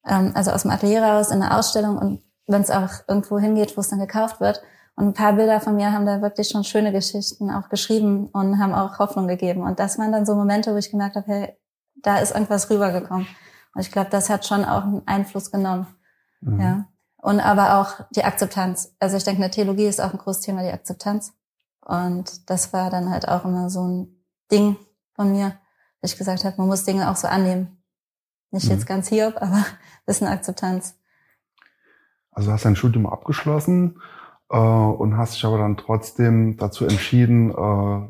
Ähm, 0.07 0.31
also 0.33 0.49
aus 0.49 0.63
dem 0.63 0.71
Atelier 0.71 1.03
raus 1.03 1.29
in 1.29 1.43
eine 1.43 1.55
Ausstellung 1.55 1.97
und 1.99 2.23
wenn 2.47 2.63
es 2.63 2.71
auch 2.71 2.89
irgendwo 3.07 3.37
hingeht, 3.37 3.77
wo 3.77 3.81
es 3.81 3.89
dann 3.89 3.99
gekauft 3.99 4.39
wird. 4.39 4.61
Und 4.95 5.05
ein 5.05 5.13
paar 5.13 5.33
Bilder 5.33 5.61
von 5.61 5.75
mir 5.75 5.93
haben 5.93 6.07
da 6.07 6.23
wirklich 6.23 6.49
schon 6.49 6.63
schöne 6.63 6.91
Geschichten 6.91 7.51
auch 7.51 7.69
geschrieben 7.69 8.27
und 8.33 8.57
haben 8.57 8.73
auch 8.73 8.97
Hoffnung 8.97 9.27
gegeben. 9.27 9.61
Und 9.61 9.79
das 9.79 9.99
waren 9.99 10.11
dann 10.11 10.25
so 10.25 10.33
Momente, 10.33 10.73
wo 10.73 10.77
ich 10.77 10.89
gemerkt 10.89 11.15
habe, 11.15 11.27
hey, 11.27 11.57
da 12.01 12.17
ist 12.17 12.33
irgendwas 12.33 12.71
rübergekommen. 12.71 13.27
Und 13.75 13.81
ich 13.81 13.91
glaube, 13.91 14.09
das 14.09 14.31
hat 14.31 14.47
schon 14.47 14.65
auch 14.65 14.83
einen 14.83 15.07
Einfluss 15.07 15.51
genommen. 15.51 15.85
Mhm. 16.41 16.59
Ja. 16.59 16.85
Und 17.21 17.39
aber 17.39 17.79
auch 17.79 18.05
die 18.11 18.23
Akzeptanz. 18.23 18.95
Also 18.99 19.17
ich 19.17 19.23
denke, 19.23 19.37
in 19.37 19.43
der 19.43 19.51
Theologie 19.51 19.85
ist 19.85 19.99
auch 19.99 20.13
ein 20.13 20.19
großes 20.19 20.41
Thema 20.41 20.63
die 20.63 20.71
Akzeptanz. 20.71 21.33
Und 21.81 22.49
das 22.49 22.71
war 22.71 22.89
dann 22.89 23.09
halt 23.09 23.27
auch 23.27 23.45
immer 23.45 23.69
so 23.69 23.85
ein 23.85 24.23
Ding 24.51 24.77
von 25.13 25.31
mir, 25.31 25.57
dass 26.01 26.13
ich 26.13 26.17
gesagt 26.17 26.45
habe, 26.45 26.55
man 26.57 26.67
muss 26.67 26.85
Dinge 26.85 27.09
auch 27.09 27.15
so 27.15 27.27
annehmen. 27.27 27.83
Nicht 28.51 28.65
mhm. 28.65 28.71
jetzt 28.71 28.85
ganz 28.85 29.09
hier, 29.09 29.27
aber 29.41 29.55
ein 29.55 29.65
bisschen 30.05 30.27
Akzeptanz. 30.27 30.95
Also 32.31 32.51
hast 32.51 32.63
dein 32.63 32.75
Studium 32.75 33.05
abgeschlossen 33.05 34.01
äh, 34.49 34.57
und 34.57 35.17
hast 35.17 35.35
dich 35.35 35.45
aber 35.45 35.57
dann 35.57 35.77
trotzdem 35.77 36.55
dazu 36.57 36.85
entschieden, 36.85 37.51
äh, 37.51 38.09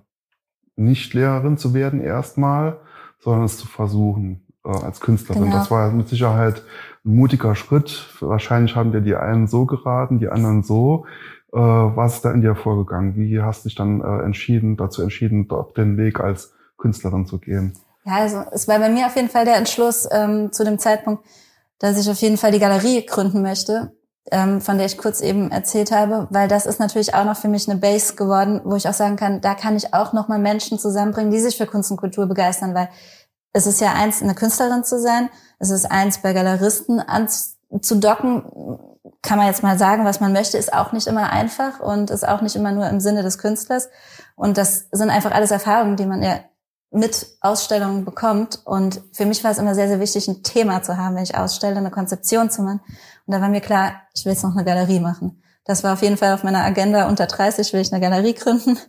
nicht 0.75 1.13
Lehrerin 1.13 1.57
zu 1.57 1.73
werden 1.73 1.99
erstmal, 1.99 2.79
sondern 3.19 3.45
es 3.45 3.57
zu 3.57 3.67
versuchen 3.67 4.48
äh, 4.65 4.69
als 4.69 4.99
Künstlerin. 4.99 5.43
Genau. 5.43 5.55
Das 5.55 5.71
war 5.71 5.91
mit 5.91 6.09
Sicherheit 6.09 6.63
ein 7.05 7.15
mutiger 7.15 7.55
Schritt. 7.55 8.07
Wahrscheinlich 8.19 8.75
haben 8.75 8.91
dir 8.91 9.01
die 9.01 9.15
einen 9.15 9.47
so 9.47 9.65
geraten, 9.65 10.19
die 10.19 10.29
anderen 10.29 10.63
so. 10.63 11.05
Äh, 11.51 11.57
was 11.57 12.15
ist 12.15 12.25
da 12.25 12.31
in 12.31 12.41
dir 12.41 12.55
vorgegangen? 12.55 13.15
Wie 13.15 13.41
hast 13.41 13.63
du 13.63 13.69
dich 13.69 13.75
dann 13.75 14.01
äh, 14.01 14.23
entschieden, 14.23 14.77
dazu 14.77 15.01
entschieden, 15.01 15.47
dort 15.47 15.77
den 15.77 15.97
Weg 15.97 16.19
als 16.19 16.53
Künstlerin 16.77 17.25
zu 17.25 17.39
gehen? 17.39 17.73
Ja, 18.05 18.17
also 18.17 18.43
es 18.51 18.67
war 18.67 18.79
bei 18.79 18.89
mir 18.89 19.07
auf 19.07 19.15
jeden 19.15 19.29
Fall 19.29 19.45
der 19.45 19.57
Entschluss 19.57 20.07
ähm, 20.11 20.51
zu 20.51 20.63
dem 20.63 20.79
Zeitpunkt, 20.79 21.23
dass 21.79 21.99
ich 21.99 22.09
auf 22.09 22.19
jeden 22.19 22.37
Fall 22.37 22.51
die 22.51 22.59
Galerie 22.59 23.05
gründen 23.05 23.41
möchte 23.41 23.91
ähm, 24.31 24.61
von 24.61 24.77
der 24.77 24.85
ich 24.85 24.97
kurz 24.97 25.21
eben 25.21 25.51
erzählt 25.51 25.91
habe, 25.91 26.27
weil 26.29 26.47
das 26.47 26.65
ist 26.65 26.79
natürlich 26.79 27.13
auch 27.13 27.25
noch 27.25 27.37
für 27.37 27.47
mich 27.47 27.69
eine 27.69 27.79
Base 27.79 28.15
geworden, 28.15 28.61
wo 28.63 28.75
ich 28.75 28.87
auch 28.87 28.93
sagen 28.93 29.15
kann, 29.15 29.41
da 29.41 29.55
kann 29.55 29.75
ich 29.75 29.93
auch 29.93 30.13
nochmal 30.13 30.39
Menschen 30.39 30.79
zusammenbringen, 30.79 31.31
die 31.31 31.39
sich 31.39 31.57
für 31.57 31.65
Kunst 31.65 31.91
und 31.91 31.97
Kultur 31.97 32.27
begeistern, 32.27 32.73
weil 32.73 32.89
es 33.53 33.67
ist 33.67 33.81
ja 33.81 33.93
eins, 33.93 34.21
eine 34.21 34.35
Künstlerin 34.35 34.83
zu 34.83 34.99
sein, 34.99 35.29
es 35.59 35.69
ist 35.69 35.89
eins, 35.89 36.19
bei 36.19 36.33
Galeristen 36.33 36.99
anzudocken, 36.99 38.43
kann 39.21 39.37
man 39.37 39.47
jetzt 39.47 39.63
mal 39.63 39.77
sagen, 39.77 40.05
was 40.05 40.19
man 40.19 40.33
möchte, 40.33 40.57
ist 40.57 40.73
auch 40.73 40.91
nicht 40.91 41.07
immer 41.07 41.31
einfach 41.31 41.79
und 41.79 42.09
ist 42.09 42.27
auch 42.27 42.41
nicht 42.41 42.55
immer 42.55 42.71
nur 42.71 42.87
im 42.87 42.99
Sinne 42.99 43.21
des 43.21 43.37
Künstlers. 43.37 43.89
Und 44.35 44.57
das 44.57 44.87
sind 44.91 45.09
einfach 45.09 45.31
alles 45.31 45.51
Erfahrungen, 45.51 45.97
die 45.97 46.05
man 46.05 46.23
ja 46.23 46.39
mit 46.91 47.27
Ausstellungen 47.41 48.05
bekommt. 48.05 48.61
Und 48.65 49.01
für 49.11 49.25
mich 49.25 49.43
war 49.43 49.51
es 49.51 49.57
immer 49.57 49.75
sehr, 49.75 49.87
sehr 49.87 49.99
wichtig, 49.99 50.27
ein 50.27 50.43
Thema 50.43 50.81
zu 50.81 50.97
haben, 50.97 51.15
wenn 51.15 51.23
ich 51.23 51.35
ausstelle, 51.35 51.77
eine 51.77 51.91
Konzeption 51.91 52.49
zu 52.49 52.61
machen. 52.61 52.81
Und 53.25 53.33
da 53.33 53.41
war 53.41 53.49
mir 53.49 53.61
klar, 53.61 54.01
ich 54.13 54.25
will 54.25 54.31
jetzt 54.31 54.43
noch 54.43 54.55
eine 54.55 54.63
Galerie 54.65 54.99
machen. 54.99 55.43
Das 55.65 55.83
war 55.83 55.93
auf 55.93 56.01
jeden 56.01 56.17
Fall 56.17 56.33
auf 56.33 56.43
meiner 56.43 56.63
Agenda. 56.63 57.07
Unter 57.07 57.27
30 57.27 57.73
will 57.73 57.81
ich 57.81 57.91
eine 57.91 58.01
Galerie 58.01 58.33
gründen 58.33 58.79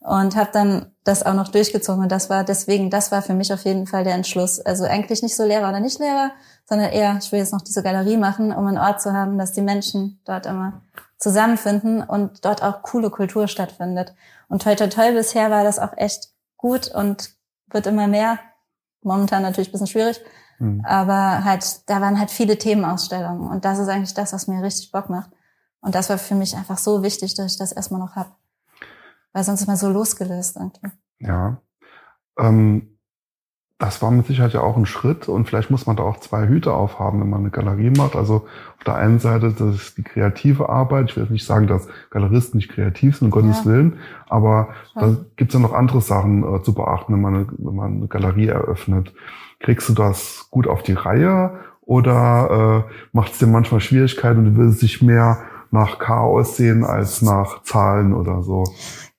und 0.00 0.36
habe 0.36 0.50
dann 0.52 0.92
das 1.04 1.24
auch 1.24 1.34
noch 1.34 1.48
durchgezogen. 1.48 2.02
Und 2.02 2.12
das 2.12 2.30
war 2.30 2.44
deswegen, 2.44 2.90
das 2.90 3.10
war 3.10 3.22
für 3.22 3.34
mich 3.34 3.52
auf 3.52 3.64
jeden 3.64 3.86
Fall 3.86 4.04
der 4.04 4.14
Entschluss. 4.14 4.60
Also 4.60 4.84
eigentlich 4.84 5.22
nicht 5.22 5.36
so 5.36 5.44
Lehrer 5.44 5.68
oder 5.68 5.80
nicht 5.80 5.98
Lehrer, 5.98 6.30
sondern 6.66 6.90
eher, 6.90 7.18
ich 7.20 7.32
will 7.32 7.40
jetzt 7.40 7.52
noch 7.52 7.62
diese 7.62 7.82
Galerie 7.82 8.16
machen, 8.16 8.52
um 8.52 8.66
einen 8.66 8.78
Ort 8.78 9.00
zu 9.00 9.12
haben, 9.12 9.38
dass 9.38 9.52
die 9.52 9.62
Menschen 9.62 10.20
dort 10.24 10.46
immer 10.46 10.82
zusammenfinden 11.18 12.02
und 12.02 12.44
dort 12.44 12.62
auch 12.62 12.82
coole 12.82 13.10
Kultur 13.10 13.48
stattfindet. 13.48 14.14
Und 14.48 14.62
toi 14.62 14.74
toi 14.76 14.86
toi 14.88 15.12
bisher 15.12 15.50
war 15.50 15.64
das 15.64 15.78
auch 15.78 15.96
echt 15.96 16.30
gut 16.56 16.88
und 16.88 17.30
wird 17.70 17.86
immer 17.86 18.06
mehr. 18.06 18.38
Momentan 19.02 19.42
natürlich 19.42 19.68
ein 19.68 19.72
bisschen 19.72 19.86
schwierig. 19.88 20.20
Mhm. 20.58 20.84
Aber 20.84 21.44
halt, 21.44 21.88
da 21.88 22.00
waren 22.00 22.18
halt 22.18 22.30
viele 22.30 22.58
Themenausstellungen. 22.58 23.48
Und 23.48 23.64
das 23.64 23.78
ist 23.78 23.88
eigentlich 23.88 24.14
das, 24.14 24.32
was 24.32 24.46
mir 24.46 24.62
richtig 24.62 24.92
Bock 24.92 25.08
macht. 25.08 25.30
Und 25.80 25.94
das 25.94 26.08
war 26.08 26.18
für 26.18 26.34
mich 26.34 26.56
einfach 26.56 26.78
so 26.78 27.02
wichtig, 27.02 27.34
dass 27.34 27.52
ich 27.52 27.58
das 27.58 27.72
erstmal 27.72 28.00
noch 28.00 28.16
hab. 28.16 28.36
Weil 29.38 29.44
sonst 29.44 29.60
ist 29.60 29.66
man 29.68 29.76
so 29.76 29.88
losgelöst 29.88 30.56
irgendwie. 30.56 30.88
Ja. 31.20 31.58
Ähm, 32.36 32.98
das 33.78 34.02
war 34.02 34.10
mit 34.10 34.26
Sicherheit 34.26 34.52
ja 34.52 34.62
auch 34.62 34.76
ein 34.76 34.84
Schritt 34.84 35.28
und 35.28 35.46
vielleicht 35.46 35.70
muss 35.70 35.86
man 35.86 35.94
da 35.94 36.02
auch 36.02 36.18
zwei 36.18 36.48
Hüte 36.48 36.72
aufhaben, 36.72 37.20
wenn 37.20 37.30
man 37.30 37.42
eine 37.42 37.50
Galerie 37.50 37.90
macht. 37.90 38.16
Also 38.16 38.48
auf 38.78 38.84
der 38.84 38.96
einen 38.96 39.20
Seite, 39.20 39.54
das 39.56 39.76
ist 39.76 39.96
die 39.96 40.02
kreative 40.02 40.68
Arbeit. 40.68 41.10
Ich 41.10 41.16
will 41.16 41.22
jetzt 41.22 41.30
nicht 41.30 41.46
sagen, 41.46 41.68
dass 41.68 41.86
Galeristen 42.10 42.58
nicht 42.58 42.72
kreativ 42.72 43.16
sind, 43.16 43.26
um 43.26 43.30
Gottes 43.30 43.60
ja. 43.60 43.66
Willen, 43.66 44.00
aber 44.28 44.70
ja. 44.96 45.02
da 45.02 45.16
gibt 45.36 45.50
es 45.50 45.54
ja 45.54 45.60
noch 45.60 45.72
andere 45.72 46.00
Sachen 46.00 46.42
äh, 46.42 46.60
zu 46.64 46.74
beachten, 46.74 47.12
wenn 47.12 47.20
man, 47.20 47.34
eine, 47.36 47.46
wenn 47.58 47.76
man 47.76 47.92
eine 47.98 48.08
Galerie 48.08 48.48
eröffnet. 48.48 49.14
Kriegst 49.60 49.88
du 49.88 49.92
das 49.92 50.48
gut 50.50 50.66
auf 50.66 50.82
die 50.82 50.94
Reihe 50.94 51.60
Oder 51.82 52.86
äh, 52.88 52.92
macht 53.12 53.34
es 53.34 53.38
dir 53.38 53.46
manchmal 53.46 53.80
Schwierigkeiten 53.80 54.40
und 54.40 54.44
du 54.46 54.56
willst 54.56 54.82
dich 54.82 55.00
mehr 55.00 55.44
nach 55.70 56.00
Chaos 56.00 56.56
sehen 56.56 56.82
als 56.82 57.22
nach 57.22 57.62
Zahlen 57.62 58.14
oder 58.14 58.42
so? 58.42 58.64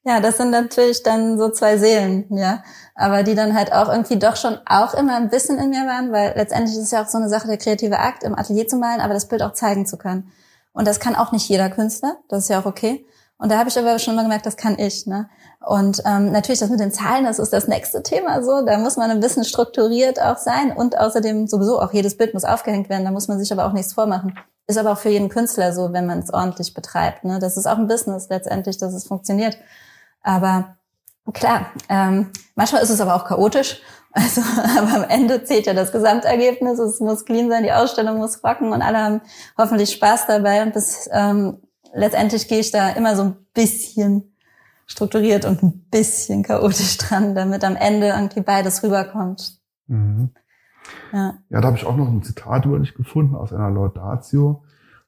Ja, 0.06 0.20
das 0.22 0.38
sind 0.38 0.52
natürlich 0.52 1.04
dann 1.04 1.38
so 1.38 1.50
zwei 1.50 1.78
Seelen, 1.78 2.26
ja. 2.36 2.64
Aber 2.96 3.24
die 3.24 3.36
dann 3.36 3.54
halt 3.54 3.74
auch 3.74 3.90
irgendwie 3.90 4.18
doch 4.18 4.36
schon 4.36 4.58
auch 4.66 4.94
immer 4.94 5.16
ein 5.18 5.30
bisschen 5.30 5.58
in 5.58 5.70
mir 5.70 5.86
waren, 5.86 6.12
weil 6.12 6.34
letztendlich 6.36 6.78
ist 6.78 6.84
es 6.84 6.92
ja 6.92 7.04
auch 7.04 7.08
so 7.08 7.18
eine 7.18 7.30
Sache 7.30 7.48
der 7.48 7.58
kreative 7.58 8.00
Akt, 8.00 8.24
im 8.24 8.36
Atelier 8.38 8.68
zu 8.68 8.78
malen, 8.78 9.02
aber 9.02 9.14
das 9.14 9.28
Bild 9.28 9.42
auch 9.44 9.54
zeigen 9.54 9.86
zu 9.86 9.98
können. 9.98 10.32
Und 10.72 10.88
das 10.88 11.00
kann 11.00 11.16
auch 11.16 11.32
nicht 11.32 11.50
jeder 11.50 11.70
Künstler, 11.70 12.18
das 12.30 12.44
ist 12.44 12.50
ja 12.50 12.60
auch 12.62 12.66
okay. 12.66 13.06
Und 13.38 13.52
da 13.52 13.58
habe 13.58 13.70
ich 13.70 13.80
aber 13.80 14.00
schon 14.00 14.16
mal 14.16 14.24
gemerkt, 14.24 14.46
das 14.46 14.58
kann 14.58 14.78
ich. 14.78 15.08
Ne? 15.08 15.30
Und 15.66 16.02
ähm, 16.06 16.32
natürlich 16.32 16.60
das 16.60 16.70
mit 16.70 16.82
den 16.82 16.92
Zahlen, 16.92 17.24
das 17.24 17.40
ist 17.40 17.54
das 17.54 17.68
nächste 17.68 18.04
Thema 18.04 18.44
so. 18.44 18.66
Da 18.66 18.78
muss 18.78 18.98
man 18.98 19.10
ein 19.10 19.22
bisschen 19.22 19.46
strukturiert 19.46 20.22
auch 20.22 20.38
sein 20.38 20.74
und 20.76 20.98
außerdem 20.98 21.48
sowieso 21.48 21.82
auch 21.82 21.94
jedes 21.94 22.18
Bild 22.18 22.34
muss 22.34 22.44
aufgehängt 22.44 22.90
werden. 22.90 23.06
Da 23.06 23.12
muss 23.12 23.30
man 23.30 23.40
sich 23.40 23.52
aber 23.54 23.66
auch 23.66 23.72
nichts 23.72 23.94
vormachen. 23.94 24.38
Ist 24.68 24.78
aber 24.78 24.92
auch 24.92 24.98
für 24.98 25.10
jeden 25.10 25.30
Künstler 25.30 25.72
so, 25.72 25.94
wenn 25.94 26.06
man 26.06 26.20
es 26.20 26.34
ordentlich 26.34 26.74
betreibt. 26.74 27.24
Ne? 27.24 27.40
Das 27.40 27.56
ist 27.56 27.66
auch 27.66 27.78
ein 27.78 27.88
Business 27.88 28.28
letztendlich, 28.30 28.78
dass 28.78 28.94
es 28.94 29.08
funktioniert. 29.08 29.58
Aber 30.22 30.78
klar, 31.34 31.68
ähm, 31.90 32.32
manchmal 32.56 32.82
ist 32.82 32.90
es 32.90 33.02
aber 33.02 33.16
auch 33.16 33.26
chaotisch. 33.26 33.82
Also, 34.12 34.42
aber 34.42 34.96
am 34.96 35.04
Ende 35.04 35.44
zählt 35.44 35.68
ja 35.68 35.76
das 35.76 35.92
Gesamtergebnis. 35.92 36.80
Es 36.80 37.00
muss 37.00 37.26
clean 37.26 37.48
sein, 37.48 37.62
die 37.62 37.72
Ausstellung 37.72 38.18
muss 38.18 38.44
rocken 38.44 38.74
und 38.74 38.82
alle 38.82 38.98
haben 38.98 39.22
hoffentlich 39.56 39.94
Spaß 39.94 40.26
dabei. 40.26 40.64
Und 40.64 40.74
bis 40.74 41.08
ähm, 41.14 41.60
letztendlich 41.94 42.48
gehe 42.48 42.60
ich 42.60 42.72
da 42.72 42.90
immer 42.90 43.16
so 43.16 43.22
ein 43.22 43.38
bisschen 43.54 44.36
strukturiert 44.88 45.46
und 45.46 45.62
ein 45.62 45.86
bisschen 45.92 46.42
chaotisch 46.42 46.98
dran, 46.98 47.36
damit 47.36 47.64
am 47.64 47.76
Ende 47.76 48.08
irgendwie 48.08 48.42
beides 48.42 48.82
rüberkommt. 48.82 49.60
Mhm. 49.86 50.32
Ja. 51.14 51.36
ja, 51.50 51.62
da 51.62 51.68
habe 51.68 51.78
ich 51.78 51.86
auch 51.86 51.96
noch 51.96 52.08
ein 52.08 52.24
Zitat 52.24 52.66
über 52.66 52.80
dich 52.80 52.96
gefunden 52.96 53.36
aus 53.36 53.54
einer 53.54 53.70
Laudatio. 53.70 54.64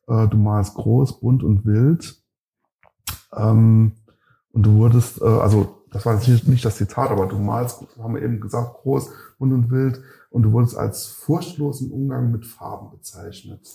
Äh, 0.08 0.28
du 0.28 0.38
malst 0.38 0.76
groß, 0.76 1.20
bunt 1.20 1.44
und 1.44 1.66
wild. 1.66 2.22
Ähm, 3.36 3.94
und 4.54 4.64
du 4.64 4.78
wurdest, 4.78 5.22
äh, 5.22 5.26
also 5.26 5.82
das 5.92 6.06
war 6.06 6.14
natürlich 6.14 6.48
nicht 6.48 6.64
das 6.64 6.78
Zitat, 6.78 7.12
aber 7.12 7.26
du 7.26 7.38
malst, 7.38 7.84
haben 8.02 8.16
wir 8.16 8.22
eben 8.22 8.40
gesagt, 8.40 8.82
groß, 8.82 9.10
bunt 9.40 9.54
und 9.54 9.72
wild. 9.72 10.02
Und 10.30 10.44
du 10.44 10.54
wurdest 10.54 10.78
als 10.78 11.08
furchtlosen 11.08 11.92
Umgang 11.92 12.32
mit 12.32 12.46
Farben 12.46 12.90
bezeichnet. 12.90 13.68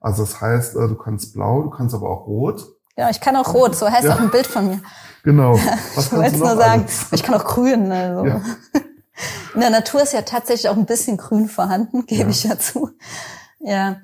Also 0.00 0.22
das 0.22 0.40
heißt, 0.40 0.76
äh, 0.76 0.88
du 0.88 0.94
kannst 0.94 1.34
blau, 1.34 1.62
du 1.62 1.70
kannst 1.70 1.94
aber 1.94 2.08
auch 2.08 2.26
rot. 2.26 2.66
Ja, 2.96 3.10
ich 3.10 3.20
kann 3.20 3.36
auch 3.36 3.52
rot, 3.52 3.76
so 3.76 3.90
heißt 3.90 4.04
ja. 4.04 4.14
auch 4.14 4.20
ein 4.20 4.30
Bild 4.30 4.46
von 4.46 4.68
mir. 4.68 4.80
Genau. 5.22 5.52
Was 5.94 6.06
ich 6.06 6.12
wollte 6.12 6.38
nur 6.38 6.56
sagen, 6.56 6.82
alles? 6.82 7.12
ich 7.12 7.22
kann 7.22 7.34
auch 7.34 7.44
grün. 7.44 7.92
Also. 7.92 8.24
Ja. 8.24 8.40
In 9.54 9.60
der 9.60 9.70
Natur 9.70 10.02
ist 10.02 10.12
ja 10.12 10.22
tatsächlich 10.22 10.68
auch 10.70 10.76
ein 10.76 10.86
bisschen 10.86 11.16
grün 11.16 11.48
vorhanden, 11.48 12.06
gebe 12.06 12.22
ja. 12.22 12.28
ich 12.28 12.44
ja 12.44 12.58
zu. 12.58 12.90
Ja, 13.60 13.96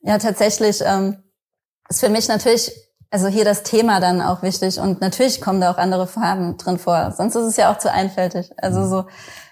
ja, 0.00 0.18
tatsächlich 0.18 0.82
ähm, 0.84 1.22
ist 1.88 2.00
für 2.00 2.08
mich 2.08 2.28
natürlich, 2.28 2.72
also 3.12 3.28
hier 3.28 3.44
das 3.44 3.62
Thema 3.62 4.00
dann 4.00 4.22
auch 4.22 4.42
wichtig 4.42 4.80
und 4.80 5.02
natürlich 5.02 5.42
kommen 5.42 5.60
da 5.60 5.70
auch 5.70 5.76
andere 5.76 6.06
Farben 6.06 6.56
drin 6.56 6.78
vor. 6.78 7.12
Sonst 7.12 7.36
ist 7.36 7.44
es 7.44 7.56
ja 7.58 7.70
auch 7.70 7.76
zu 7.76 7.92
einfältig. 7.92 8.50
Also 8.56 8.80
mhm. 8.80 8.88
so, 8.88 9.04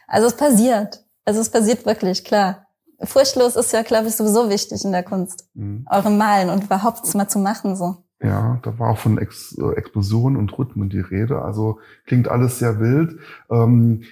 also 0.08 0.26
es 0.26 0.36
passiert. 0.36 1.04
Also 1.26 1.40
es 1.40 1.50
passiert 1.50 1.84
wirklich, 1.84 2.24
klar. 2.24 2.66
Furchtlos 3.02 3.56
ist 3.56 3.72
ja, 3.72 3.82
glaube 3.82 4.08
ich, 4.08 4.16
sowieso 4.16 4.48
wichtig 4.48 4.84
in 4.84 4.92
der 4.92 5.02
Kunst. 5.02 5.48
Mhm. 5.54 5.86
Eure 5.90 6.10
Malen 6.10 6.48
und 6.48 6.64
überhaupt 6.64 7.14
mal 7.14 7.28
zu 7.28 7.38
machen 7.38 7.76
so. 7.76 7.98
Ja, 8.22 8.58
da 8.62 8.78
war 8.78 8.90
auch 8.90 8.98
von 8.98 9.18
Ex 9.18 9.56
äh, 9.58 9.76
Explosionen 9.76 10.38
und 10.38 10.58
Rhythmen 10.58 10.88
die 10.88 11.00
Rede. 11.00 11.42
Also 11.42 11.80
klingt 12.06 12.28
alles 12.28 12.58
sehr 12.58 12.80
wild. 12.80 13.18
Ähm, 13.50 14.04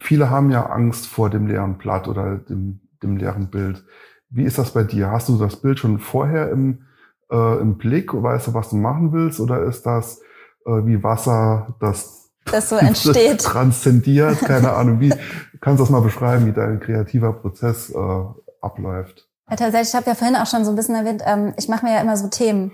viele 0.00 0.30
haben 0.30 0.50
ja 0.50 0.66
Angst 0.66 1.06
vor 1.06 1.30
dem 1.30 1.46
leeren 1.46 1.78
Blatt 1.78 2.08
oder 2.08 2.38
dem, 2.38 2.80
dem 3.04 3.16
leeren 3.16 3.50
Bild. 3.50 3.84
Wie 4.30 4.44
ist 4.44 4.58
das 4.58 4.72
bei 4.72 4.82
dir? 4.82 5.12
Hast 5.12 5.28
du 5.28 5.38
das 5.38 5.56
Bild 5.62 5.78
schon 5.78 6.00
vorher 6.00 6.50
im, 6.50 6.86
äh, 7.30 7.60
im 7.60 7.78
Blick? 7.78 8.12
Weißt 8.12 8.48
du, 8.48 8.54
was 8.54 8.70
du 8.70 8.76
machen 8.76 9.12
willst? 9.12 9.40
Oder 9.40 9.62
ist 9.62 9.84
das 9.86 10.20
äh, 10.66 10.84
wie 10.84 11.02
Wasser, 11.02 11.74
das, 11.80 12.30
das 12.44 12.68
so 12.68 12.76
entsteht? 12.76 13.40
transzendiert? 13.42 14.40
Keine 14.40 14.72
Ahnung. 14.72 15.00
Wie 15.00 15.12
kannst 15.60 15.80
du 15.80 15.84
das 15.84 15.90
mal 15.90 16.02
beschreiben, 16.02 16.46
wie 16.46 16.52
dein 16.52 16.80
kreativer 16.80 17.32
Prozess 17.32 17.90
äh, 17.90 18.24
abläuft? 18.60 19.28
Ja, 19.48 19.56
tatsächlich, 19.56 19.90
ich 19.90 19.94
habe 19.94 20.06
ja 20.06 20.14
vorhin 20.14 20.36
auch 20.36 20.46
schon 20.46 20.64
so 20.64 20.70
ein 20.70 20.76
bisschen 20.76 20.96
erwähnt, 20.96 21.22
ähm, 21.24 21.54
ich 21.56 21.68
mache 21.68 21.84
mir 21.84 21.94
ja 21.94 22.00
immer 22.00 22.16
so 22.16 22.28
Themen. 22.28 22.72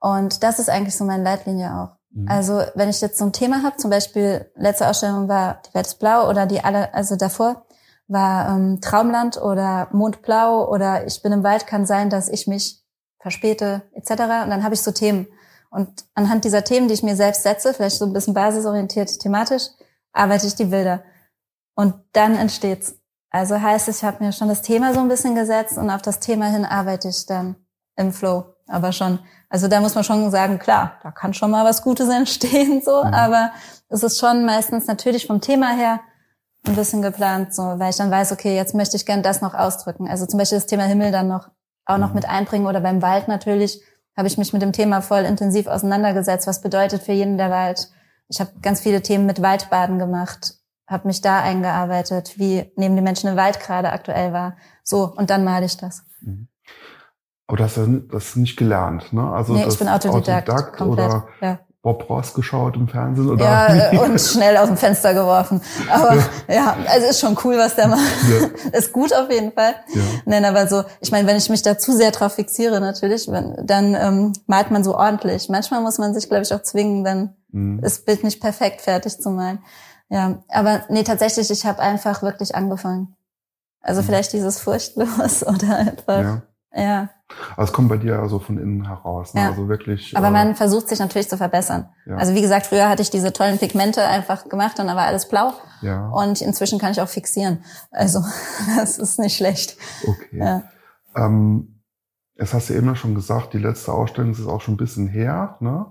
Und 0.00 0.42
das 0.42 0.58
ist 0.58 0.70
eigentlich 0.70 0.96
so 0.96 1.04
meine 1.04 1.22
Leitlinie 1.22 1.72
auch. 1.74 2.00
Mhm. 2.12 2.28
Also 2.28 2.62
wenn 2.74 2.88
ich 2.88 3.00
jetzt 3.00 3.18
so 3.18 3.24
ein 3.24 3.32
Thema 3.32 3.62
habe, 3.62 3.76
zum 3.76 3.90
Beispiel 3.90 4.50
letzte 4.56 4.88
Ausstellung 4.88 5.28
war 5.28 5.60
Die 5.68 5.74
Welt 5.74 5.86
ist 5.86 6.00
blau 6.00 6.28
oder 6.28 6.46
die 6.46 6.64
alle, 6.64 6.92
also 6.94 7.16
davor 7.16 7.66
war 8.08 8.56
ähm, 8.56 8.80
Traumland 8.80 9.40
oder 9.40 9.88
Mondblau 9.92 10.68
oder 10.68 11.06
Ich 11.06 11.22
bin 11.22 11.32
im 11.32 11.44
Wald, 11.44 11.66
kann 11.66 11.86
sein, 11.86 12.10
dass 12.10 12.28
ich 12.28 12.48
mich 12.48 12.79
verspäte 13.20 13.82
etc. 13.92 14.10
Und 14.10 14.50
dann 14.50 14.64
habe 14.64 14.74
ich 14.74 14.82
so 14.82 14.90
Themen. 14.90 15.26
Und 15.70 16.04
anhand 16.14 16.44
dieser 16.44 16.64
Themen, 16.64 16.88
die 16.88 16.94
ich 16.94 17.02
mir 17.02 17.16
selbst 17.16 17.42
setze, 17.44 17.72
vielleicht 17.72 17.96
so 17.96 18.04
ein 18.04 18.12
bisschen 18.12 18.34
basisorientiert 18.34 19.20
thematisch, 19.20 19.68
arbeite 20.12 20.46
ich 20.46 20.56
die 20.56 20.64
Bilder. 20.64 21.02
Und 21.74 21.94
dann 22.12 22.36
entsteht's. 22.36 22.96
Also 23.30 23.60
heißt 23.60 23.88
es, 23.88 23.98
ich 23.98 24.04
habe 24.04 24.24
mir 24.24 24.32
schon 24.32 24.48
das 24.48 24.62
Thema 24.62 24.92
so 24.92 25.00
ein 25.00 25.08
bisschen 25.08 25.36
gesetzt 25.36 25.78
und 25.78 25.88
auf 25.88 26.02
das 26.02 26.18
Thema 26.18 26.46
hin 26.46 26.64
arbeite 26.64 27.08
ich 27.08 27.26
dann 27.26 27.54
im 27.96 28.12
Flow. 28.12 28.44
Aber 28.66 28.90
schon 28.90 29.20
also 29.50 29.66
da 29.66 29.80
muss 29.80 29.96
man 29.96 30.04
schon 30.04 30.30
sagen, 30.30 30.60
klar, 30.60 30.98
da 31.02 31.10
kann 31.10 31.34
schon 31.34 31.50
mal 31.50 31.64
was 31.64 31.82
Gutes 31.82 32.08
entstehen, 32.16 32.80
so, 32.82 33.04
mhm. 33.04 33.12
aber 33.12 33.50
es 33.88 34.02
ist 34.02 34.18
schon 34.18 34.46
meistens 34.46 34.86
natürlich 34.86 35.26
vom 35.26 35.40
Thema 35.40 35.76
her 35.76 36.00
ein 36.66 36.76
bisschen 36.76 37.02
geplant, 37.02 37.54
so, 37.54 37.62
weil 37.62 37.90
ich 37.90 37.96
dann 37.96 38.10
weiß, 38.10 38.32
okay, 38.32 38.54
jetzt 38.54 38.74
möchte 38.74 38.96
ich 38.96 39.06
gern 39.06 39.22
das 39.22 39.40
noch 39.40 39.54
ausdrücken. 39.54 40.08
Also 40.08 40.26
zum 40.26 40.38
Beispiel 40.38 40.58
das 40.58 40.66
Thema 40.66 40.84
Himmel 40.84 41.10
dann 41.10 41.26
noch 41.26 41.48
auch 41.92 41.98
noch 41.98 42.14
mit 42.14 42.28
einbringen 42.28 42.66
oder 42.66 42.80
beim 42.80 43.02
Wald 43.02 43.28
natürlich 43.28 43.82
habe 44.16 44.28
ich 44.28 44.38
mich 44.38 44.52
mit 44.52 44.62
dem 44.62 44.72
Thema 44.72 45.00
voll 45.00 45.22
intensiv 45.22 45.66
auseinandergesetzt. 45.66 46.46
Was 46.46 46.60
bedeutet 46.60 47.02
für 47.02 47.12
jeden 47.12 47.38
der 47.38 47.50
Wald? 47.50 47.90
Ich 48.28 48.40
habe 48.40 48.50
ganz 48.62 48.80
viele 48.80 49.02
Themen 49.02 49.26
mit 49.26 49.40
Waldbaden 49.42 49.98
gemacht, 49.98 50.54
habe 50.86 51.08
mich 51.08 51.20
da 51.20 51.40
eingearbeitet, 51.40 52.38
wie 52.38 52.70
nehmen 52.76 52.96
die 52.96 53.02
Menschen 53.02 53.30
im 53.30 53.36
Wald 53.36 53.60
gerade 53.60 53.92
aktuell 53.92 54.32
war. 54.32 54.56
So, 54.82 55.12
und 55.16 55.30
dann 55.30 55.44
male 55.44 55.66
ich 55.66 55.76
das. 55.76 56.04
Mhm. 56.20 56.48
Aber 57.46 57.56
das 57.56 57.76
hast 57.76 57.88
das 58.10 58.36
nicht 58.36 58.56
gelernt, 58.56 59.12
ne? 59.12 59.28
Also 59.28 59.54
nee, 59.54 59.64
ich 59.66 59.78
bin 59.78 59.88
Autodidakt, 59.88 60.48
Autodidakt 60.48 60.76
komplett, 60.76 61.08
oder 61.08 61.28
ja. 61.40 61.58
Bob 61.82 62.10
Ross 62.10 62.34
geschaut 62.34 62.76
im 62.76 62.88
Fernsehen 62.88 63.30
oder? 63.30 63.44
Ja, 63.44 64.02
und 64.02 64.20
schnell 64.20 64.56
aus 64.58 64.68
dem 64.68 64.76
Fenster 64.76 65.14
geworfen. 65.14 65.62
Aber 65.90 66.14
ja, 66.46 66.54
ja 66.54 66.76
also 66.86 67.06
ist 67.06 67.20
schon 67.20 67.38
cool, 67.42 67.56
was 67.56 67.74
der 67.74 67.88
macht. 67.88 68.02
Ja. 68.28 68.48
Ist 68.78 68.92
gut 68.92 69.14
auf 69.14 69.30
jeden 69.30 69.52
Fall. 69.52 69.74
Ja. 69.94 70.02
Nein, 70.26 70.44
aber 70.44 70.66
so, 70.66 70.84
ich 71.00 71.10
meine, 71.10 71.26
wenn 71.26 71.36
ich 71.36 71.48
mich 71.48 71.62
da 71.62 71.78
zu 71.78 71.92
sehr 71.92 72.10
drauf 72.10 72.34
fixiere, 72.34 72.80
natürlich, 72.80 73.28
wenn, 73.28 73.56
dann 73.66 73.94
ähm, 73.94 74.32
malt 74.46 74.70
man 74.70 74.84
so 74.84 74.94
ordentlich. 74.94 75.48
Manchmal 75.48 75.80
muss 75.80 75.96
man 75.96 76.12
sich, 76.12 76.28
glaube 76.28 76.42
ich, 76.42 76.52
auch 76.52 76.62
zwingen, 76.62 77.02
dann 77.02 77.34
mhm. 77.50 77.80
das 77.80 78.00
Bild 78.00 78.24
nicht 78.24 78.42
perfekt 78.42 78.82
fertig 78.82 79.18
zu 79.18 79.30
malen. 79.30 79.60
Ja, 80.10 80.42
aber 80.48 80.82
nee, 80.90 81.04
tatsächlich, 81.04 81.50
ich 81.50 81.64
habe 81.64 81.78
einfach 81.78 82.22
wirklich 82.22 82.54
angefangen. 82.54 83.16
Also 83.80 84.02
mhm. 84.02 84.06
vielleicht 84.06 84.34
dieses 84.34 84.60
furchtlos 84.60 85.42
oder 85.46 85.76
einfach. 85.76 86.20
Ja. 86.20 86.42
Ja. 86.74 87.10
Also 87.56 87.70
es 87.70 87.72
kommt 87.72 87.88
bei 87.88 87.96
dir 87.96 88.18
also 88.18 88.38
von 88.38 88.58
innen 88.58 88.86
heraus. 88.86 89.34
Ne? 89.34 89.42
Ja. 89.42 89.48
Also 89.50 89.68
wirklich. 89.68 90.16
Aber 90.16 90.28
äh, 90.28 90.32
man 90.32 90.54
versucht 90.54 90.88
sich 90.88 90.98
natürlich 90.98 91.28
zu 91.28 91.36
verbessern. 91.36 91.88
Ja. 92.06 92.16
Also 92.16 92.34
wie 92.34 92.40
gesagt, 92.40 92.66
früher 92.66 92.88
hatte 92.88 93.02
ich 93.02 93.10
diese 93.10 93.32
tollen 93.32 93.58
Pigmente 93.58 94.04
einfach 94.04 94.48
gemacht 94.48 94.78
und 94.80 94.86
da 94.86 94.96
war 94.96 95.06
alles 95.06 95.28
blau. 95.28 95.52
Ja. 95.82 96.08
Und 96.08 96.40
inzwischen 96.40 96.78
kann 96.78 96.92
ich 96.92 97.00
auch 97.00 97.08
fixieren. 97.08 97.64
Also 97.90 98.24
das 98.76 98.98
ist 98.98 99.18
nicht 99.18 99.36
schlecht. 99.36 99.76
Okay. 100.06 100.38
Ja. 100.38 100.62
Ähm, 101.16 101.82
es 102.36 102.54
hast 102.54 102.70
du 102.70 102.74
eben 102.74 102.94
schon 102.96 103.14
gesagt, 103.14 103.52
die 103.52 103.58
letzte 103.58 103.92
Ausstellung 103.92 104.32
ist 104.32 104.46
auch 104.46 104.60
schon 104.60 104.74
ein 104.74 104.78
bisschen 104.78 105.08
her. 105.08 105.56
Ne? 105.60 105.86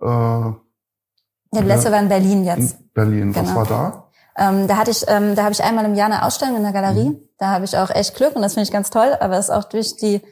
Äh, 0.00 0.06
ja, 0.06 1.62
die 1.62 1.68
letzte 1.68 1.90
war 1.90 2.00
in 2.00 2.08
Berlin 2.08 2.44
jetzt. 2.44 2.80
In 2.80 2.90
Berlin. 2.92 3.32
Genau. 3.32 3.46
Was 3.46 3.54
war 3.54 3.66
da? 3.66 4.05
Ähm, 4.38 4.68
da 4.68 4.76
hatte 4.76 4.90
ich, 4.90 5.04
ähm, 5.08 5.34
da 5.34 5.44
habe 5.44 5.52
ich 5.52 5.62
einmal 5.62 5.84
im 5.84 5.94
Jahr 5.94 6.06
eine 6.06 6.24
Ausstellung 6.24 6.56
in 6.56 6.62
der 6.62 6.72
Galerie. 6.72 7.10
Mhm. 7.10 7.20
Da 7.38 7.48
habe 7.48 7.64
ich 7.64 7.76
auch 7.76 7.90
echt 7.90 8.14
Glück 8.14 8.36
und 8.36 8.42
das 8.42 8.54
finde 8.54 8.64
ich 8.64 8.72
ganz 8.72 8.90
toll. 8.90 9.16
Aber 9.20 9.38
es 9.38 9.46
ist 9.46 9.54
auch 9.54 9.64
durch 9.64 9.96
die 9.96 10.22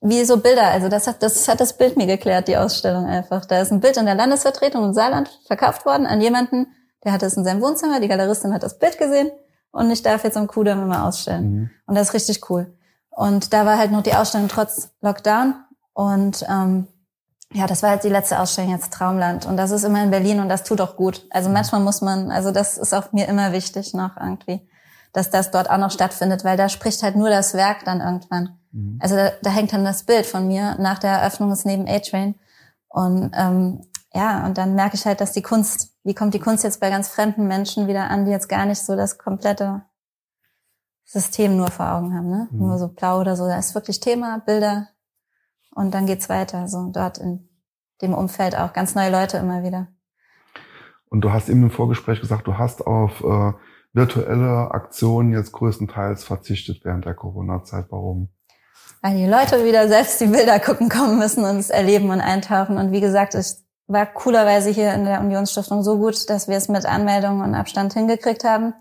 wie 0.00 0.24
so 0.24 0.36
Bilder. 0.38 0.68
Also 0.68 0.88
das 0.88 1.06
hat, 1.06 1.22
das 1.22 1.48
hat 1.48 1.60
das 1.60 1.76
Bild 1.76 1.96
mir 1.96 2.06
geklärt, 2.06 2.48
die 2.48 2.56
Ausstellung 2.56 3.06
einfach. 3.06 3.44
Da 3.44 3.60
ist 3.60 3.72
ein 3.72 3.80
Bild 3.80 3.96
in 3.96 4.06
der 4.06 4.14
Landesvertretung 4.14 4.84
im 4.84 4.94
Saarland 4.94 5.28
verkauft 5.46 5.86
worden 5.86 6.06
an 6.06 6.20
jemanden, 6.20 6.66
der 7.04 7.12
hatte 7.12 7.26
es 7.26 7.36
in 7.36 7.44
seinem 7.44 7.62
Wohnzimmer, 7.62 8.00
die 8.00 8.08
Galeristin 8.08 8.52
hat 8.52 8.62
das 8.62 8.78
Bild 8.78 8.98
gesehen 8.98 9.30
und 9.70 9.90
ich 9.90 10.02
darf 10.02 10.24
jetzt 10.24 10.36
am 10.36 10.46
Kudamm 10.48 10.82
immer 10.82 11.06
ausstellen. 11.06 11.50
Mhm. 11.50 11.70
Und 11.86 11.94
das 11.94 12.08
ist 12.08 12.14
richtig 12.14 12.50
cool. 12.50 12.74
Und 13.10 13.52
da 13.52 13.64
war 13.64 13.78
halt 13.78 13.92
noch 13.92 14.02
die 14.02 14.14
Ausstellung 14.14 14.48
trotz 14.48 14.90
Lockdown 15.00 15.54
und 15.94 16.44
ähm, 16.48 16.88
ja, 17.52 17.66
das 17.66 17.82
war 17.82 17.90
halt 17.90 18.04
die 18.04 18.08
letzte 18.08 18.40
Ausstellung 18.40 18.72
jetzt 18.72 18.92
Traumland 18.92 19.46
und 19.46 19.56
das 19.56 19.70
ist 19.70 19.84
immer 19.84 20.02
in 20.02 20.10
Berlin 20.10 20.40
und 20.40 20.48
das 20.48 20.64
tut 20.64 20.80
auch 20.80 20.96
gut. 20.96 21.26
Also 21.30 21.48
manchmal 21.48 21.80
muss 21.80 22.02
man, 22.02 22.30
also 22.30 22.50
das 22.50 22.76
ist 22.76 22.92
auch 22.92 23.12
mir 23.12 23.28
immer 23.28 23.52
wichtig 23.52 23.94
noch 23.94 24.16
irgendwie, 24.16 24.68
dass 25.12 25.30
das 25.30 25.50
dort 25.50 25.70
auch 25.70 25.78
noch 25.78 25.90
stattfindet, 25.90 26.44
weil 26.44 26.56
da 26.56 26.68
spricht 26.68 27.02
halt 27.02 27.16
nur 27.16 27.30
das 27.30 27.54
Werk 27.54 27.84
dann 27.84 28.00
irgendwann. 28.00 28.58
Mhm. 28.72 28.98
Also 29.00 29.16
da, 29.16 29.30
da, 29.42 29.50
hängt 29.50 29.72
dann 29.72 29.84
das 29.84 30.02
Bild 30.02 30.26
von 30.26 30.48
mir 30.48 30.76
nach 30.78 30.98
der 30.98 31.12
Eröffnung 31.12 31.52
ist 31.52 31.64
neben 31.64 31.88
A-Train. 31.88 32.34
Und 32.88 33.30
ähm, 33.34 33.86
ja, 34.12 34.44
und 34.44 34.58
dann 34.58 34.74
merke 34.74 34.96
ich 34.96 35.06
halt, 35.06 35.20
dass 35.20 35.32
die 35.32 35.42
Kunst, 35.42 35.92
wie 36.02 36.14
kommt 36.14 36.34
die 36.34 36.40
Kunst 36.40 36.64
jetzt 36.64 36.80
bei 36.80 36.90
ganz 36.90 37.08
fremden 37.08 37.46
Menschen 37.46 37.86
wieder 37.86 38.10
an, 38.10 38.24
die 38.24 38.30
jetzt 38.32 38.48
gar 38.48 38.66
nicht 38.66 38.82
so 38.82 38.96
das 38.96 39.18
komplette 39.18 39.82
System 41.04 41.56
nur 41.56 41.70
vor 41.70 41.92
Augen 41.92 42.14
haben, 42.14 42.28
ne? 42.28 42.48
Mhm. 42.50 42.58
Nur 42.58 42.78
so 42.78 42.88
blau 42.88 43.20
oder 43.20 43.36
so. 43.36 43.46
Da 43.46 43.58
ist 43.58 43.74
wirklich 43.74 44.00
Thema, 44.00 44.42
Bilder 44.44 44.88
und 45.76 45.94
dann 45.94 46.06
geht's 46.06 46.28
weiter. 46.28 46.68
So 46.68 46.90
dort 46.90 47.18
in 47.18 47.48
dem 48.02 48.14
Umfeld 48.14 48.56
auch 48.56 48.72
ganz 48.72 48.94
neue 48.94 49.10
Leute 49.10 49.36
immer 49.36 49.62
wieder. 49.62 49.88
Und 51.08 51.20
du 51.20 51.32
hast 51.32 51.48
eben 51.48 51.62
im 51.62 51.70
Vorgespräch 51.70 52.20
gesagt, 52.20 52.46
du 52.46 52.58
hast 52.58 52.86
auf 52.86 53.22
äh, 53.22 53.52
virtuelle 53.92 54.70
Aktionen 54.72 55.32
jetzt 55.32 55.52
größtenteils 55.52 56.24
verzichtet 56.24 56.80
während 56.82 57.04
der 57.04 57.14
Corona-Zeit. 57.14 57.86
Warum? 57.90 58.28
Weil 59.02 59.16
die 59.16 59.26
Leute 59.26 59.64
wieder 59.64 59.86
selbst 59.88 60.20
die 60.20 60.26
Bilder 60.26 60.58
gucken 60.58 60.88
kommen 60.88 61.18
müssen 61.18 61.44
und 61.44 61.56
es 61.56 61.70
erleben 61.70 62.10
und 62.10 62.20
eintauchen. 62.20 62.78
Und 62.78 62.90
wie 62.92 63.00
gesagt, 63.00 63.34
es 63.34 63.64
war 63.86 64.06
coolerweise 64.06 64.70
hier 64.70 64.94
in 64.94 65.04
der 65.04 65.20
Unionsstiftung 65.20 65.82
so 65.82 65.98
gut, 65.98 66.28
dass 66.28 66.48
wir 66.48 66.56
es 66.56 66.68
mit 66.68 66.86
Anmeldung 66.86 67.40
und 67.40 67.54
Abstand 67.54 67.92
hingekriegt 67.92 68.44
haben. 68.44 68.74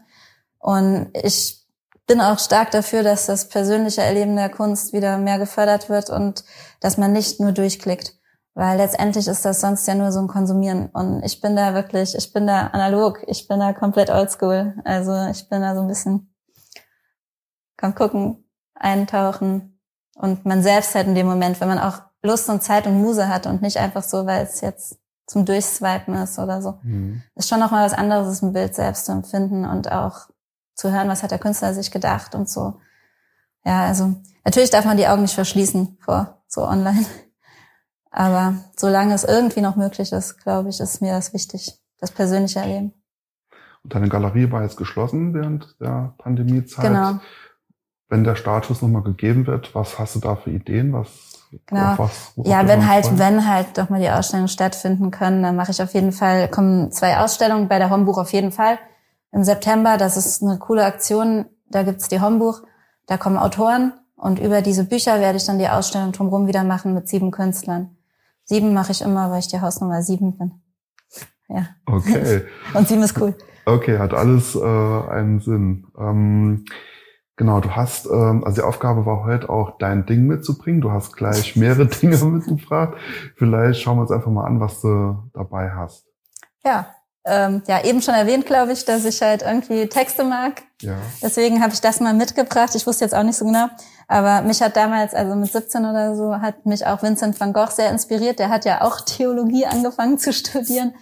Und 0.58 1.10
ich 1.14 1.65
bin 2.06 2.22
auch 2.22 2.40
stark 2.40 2.72
dafür, 2.72 3.04
dass 3.04 3.26
das 3.26 3.50
persönliche 3.50 4.02
Erleben 4.02 4.36
der 4.36 4.50
Kunst 4.50 4.94
wieder 4.94 5.18
mehr 5.18 5.40
gefördert 5.40 5.90
wird 5.90 6.10
und 6.10 6.44
dass 6.80 6.98
man 6.98 7.12
nicht 7.12 7.40
nur 7.40 7.52
durchklickt. 7.52 8.16
Weil 8.54 8.78
letztendlich 8.78 9.28
ist 9.28 9.44
das 9.44 9.60
sonst 9.60 9.86
ja 9.86 9.96
nur 9.96 10.14
so 10.14 10.20
ein 10.20 10.28
Konsumieren. 10.28 10.90
Und 10.94 11.24
ich 11.24 11.42
bin 11.42 11.58
da 11.58 11.74
wirklich, 11.74 12.16
ich 12.16 12.32
bin 12.32 12.48
da 12.48 12.68
analog, 12.68 13.22
ich 13.28 13.48
bin 13.50 13.60
da 13.60 13.74
komplett 13.74 14.10
oldschool. 14.10 14.76
Also 14.86 15.28
ich 15.30 15.50
bin 15.50 15.62
da 15.62 15.76
so 15.76 15.82
ein 15.82 15.88
bisschen, 15.90 16.34
komm 17.78 17.96
gucken, 17.96 18.50
eintauchen. 18.76 19.82
Und 20.16 20.46
man 20.46 20.64
selbst 20.64 20.96
halt 20.96 21.08
in 21.08 21.16
dem 21.16 21.28
Moment, 21.28 21.60
wenn 21.60 21.68
man 21.68 21.80
auch 21.80 22.00
Lust 22.24 22.50
und 22.50 22.64
Zeit 22.64 22.88
und 22.88 23.02
Muse 23.02 23.28
hat 23.28 23.46
und 23.46 23.62
nicht 23.62 23.78
einfach 23.78 24.04
so, 24.04 24.26
weil 24.26 24.44
es 24.44 24.62
jetzt 24.62 25.00
zum 25.28 25.44
Durchswipen 25.44 26.14
ist 26.16 26.40
oder 26.40 26.62
so. 26.62 26.80
Mhm. 26.84 27.24
Ist 27.36 27.50
schon 27.50 27.60
nochmal 27.60 27.86
was 27.86 27.94
anderes, 27.94 28.42
ein 28.42 28.54
Bild 28.54 28.74
selbst 28.74 29.08
zu 29.08 29.12
empfinden 29.12 29.66
und 29.66 29.92
auch 29.92 30.30
zu 30.76 30.92
hören, 30.92 31.08
was 31.08 31.24
hat 31.24 31.32
der 31.32 31.40
Künstler 31.40 31.74
sich 31.74 31.90
gedacht 31.90 32.36
und 32.36 32.50
so. 32.50 32.80
Ja, 33.64 33.86
also 33.88 34.14
natürlich 34.44 34.70
darf 34.70 34.86
man 34.86 34.98
die 34.98 35.08
Augen 35.08 35.24
nicht 35.24 35.34
verschließen 35.34 35.98
vor 36.00 36.44
so 36.48 36.68
online. 36.68 37.06
Aber 38.12 38.56
solange 38.78 39.14
es 39.14 39.24
irgendwie 39.24 39.62
noch 39.62 39.76
möglich 39.76 40.12
ist, 40.12 40.38
glaube 40.42 40.70
ich, 40.70 40.80
ist 40.80 41.02
mir 41.02 41.14
das 41.14 41.34
wichtig, 41.34 41.82
das 42.00 42.12
persönliche 42.12 42.60
Erleben. 42.60 42.94
Und 43.84 43.94
deine 43.94 44.08
Galerie 44.08 44.52
war 44.52 44.64
jetzt 44.64 44.78
geschlossen 44.78 45.34
während 45.34 45.76
der 45.82 46.14
Pandemiezeit. 46.18 46.86
Genau. 46.86 47.20
Wenn 48.08 48.24
der 48.24 48.36
Status 48.36 48.82
nochmal 48.82 49.02
gegeben 49.02 49.48
wird, 49.48 49.74
was 49.76 50.00
hast 50.00 50.16
du 50.16 50.20
da 50.20 50.36
für 50.36 50.52
Ideen? 50.52 50.94
Was, 50.94 51.10
genau. 51.66 51.96
Was, 51.98 52.34
ja, 52.38 52.68
wenn 52.68 52.88
halt, 52.88 53.06
freuen? 53.06 53.20
wenn 53.20 53.48
halt 53.48 53.78
doch 53.78 53.90
mal 53.90 54.00
die 54.00 54.10
Ausstellungen 54.10 54.48
stattfinden 54.48 55.12
können, 55.12 55.44
dann 55.44 55.56
mache 55.56 55.72
ich 55.72 55.82
auf 55.82 55.94
jeden 55.94 56.12
Fall, 56.12 56.48
kommen 56.48 56.92
zwei 56.92 57.18
Ausstellungen 57.18 57.68
bei 57.68 57.80
der 57.80 57.90
Hombuch 57.90 58.18
auf 58.18 58.32
jeden 58.32 58.52
Fall 58.52 58.78
im 59.36 59.44
September. 59.44 59.98
Das 59.98 60.18
ist 60.18 60.42
eine 60.42 60.58
coole 60.58 60.86
Aktion. 60.86 61.46
Da 61.70 61.84
gibt's 61.84 62.08
die 62.08 62.22
Hombuch, 62.22 62.62
da 63.06 63.18
kommen 63.18 63.38
Autoren 63.38 63.94
und 64.16 64.40
über 64.40 64.62
diese 64.62 64.86
Bücher 64.86 65.20
werde 65.20 65.38
ich 65.38 65.46
dann 65.46 65.60
die 65.60 65.68
Ausstellung 65.68 66.14
drumherum 66.14 66.48
wieder 66.48 66.64
machen 66.64 66.94
mit 66.94 67.10
sieben 67.10 67.32
Künstlern. 67.32 67.98
Sieben 68.46 68.74
mache 68.74 68.92
ich 68.92 69.02
immer, 69.02 69.30
weil 69.32 69.40
ich 69.40 69.48
die 69.48 69.60
Hausnummer 69.60 70.02
sieben 70.02 70.38
bin. 70.38 70.52
Ja. 71.50 71.68
Okay. 71.86 72.44
und 72.74 72.88
sieben 72.88 73.04
ist 73.04 73.20
cool. 73.20 73.36
Okay, 73.66 73.98
hat 73.98 74.14
alles 74.14 74.56
äh, 74.56 74.60
einen 74.60 75.42
Sinn. 75.42 75.88
Ähm, 75.98 76.66
genau, 77.36 77.60
du 77.60 77.76
hast, 77.76 78.06
ähm, 78.06 78.44
also 78.46 78.62
die 78.62 78.68
Aufgabe 78.68 79.06
war 79.06 79.26
heute 79.26 79.50
auch 79.50 79.78
dein 79.80 80.06
Ding 80.06 80.28
mitzubringen. 80.28 80.82
Du 80.82 80.92
hast 80.92 81.18
gleich 81.18 81.56
mehrere 81.56 81.86
Dinge 82.02 82.18
mitgebracht. 82.24 82.94
Vielleicht 83.36 83.82
schauen 83.82 83.98
wir 83.98 84.04
uns 84.04 84.12
einfach 84.12 84.32
mal 84.32 84.46
an, 84.46 84.60
was 84.60 84.82
du 84.82 85.18
dabei 85.34 85.72
hast. 85.72 86.06
Ja, 86.64 86.88
ähm, 87.26 87.64
ja 87.68 87.84
eben 87.84 88.02
schon 88.02 88.14
erwähnt, 88.14 88.46
glaube 88.46 88.72
ich, 88.72 88.86
dass 88.86 89.04
ich 89.04 89.22
halt 89.22 89.42
irgendwie 89.42 89.88
Texte 89.88 90.24
mag. 90.24 90.62
Ja. 90.82 90.96
Deswegen 91.22 91.62
habe 91.62 91.74
ich 91.74 91.82
das 91.82 92.00
mal 92.00 92.14
mitgebracht. 92.14 92.76
Ich 92.76 92.86
wusste 92.86 93.06
jetzt 93.06 93.16
auch 93.16 93.24
nicht 93.24 93.38
so 93.38 93.46
genau, 93.46 93.68
aber 94.08 94.42
mich 94.42 94.62
hat 94.62 94.76
damals, 94.76 95.14
also 95.14 95.36
mit 95.36 95.52
17 95.52 95.86
oder 95.86 96.16
so, 96.16 96.40
hat 96.40 96.66
mich 96.66 96.86
auch 96.86 97.02
Vincent 97.02 97.40
van 97.40 97.54
Gogh 97.54 97.72
sehr 97.72 97.90
inspiriert. 97.90 98.40
Der 98.40 98.50
hat 98.50 98.66
ja 98.66 98.82
auch 98.82 99.02
Theologie 99.02 99.66
angefangen 99.66 100.20
zu 100.20 100.32
studieren 100.34 100.94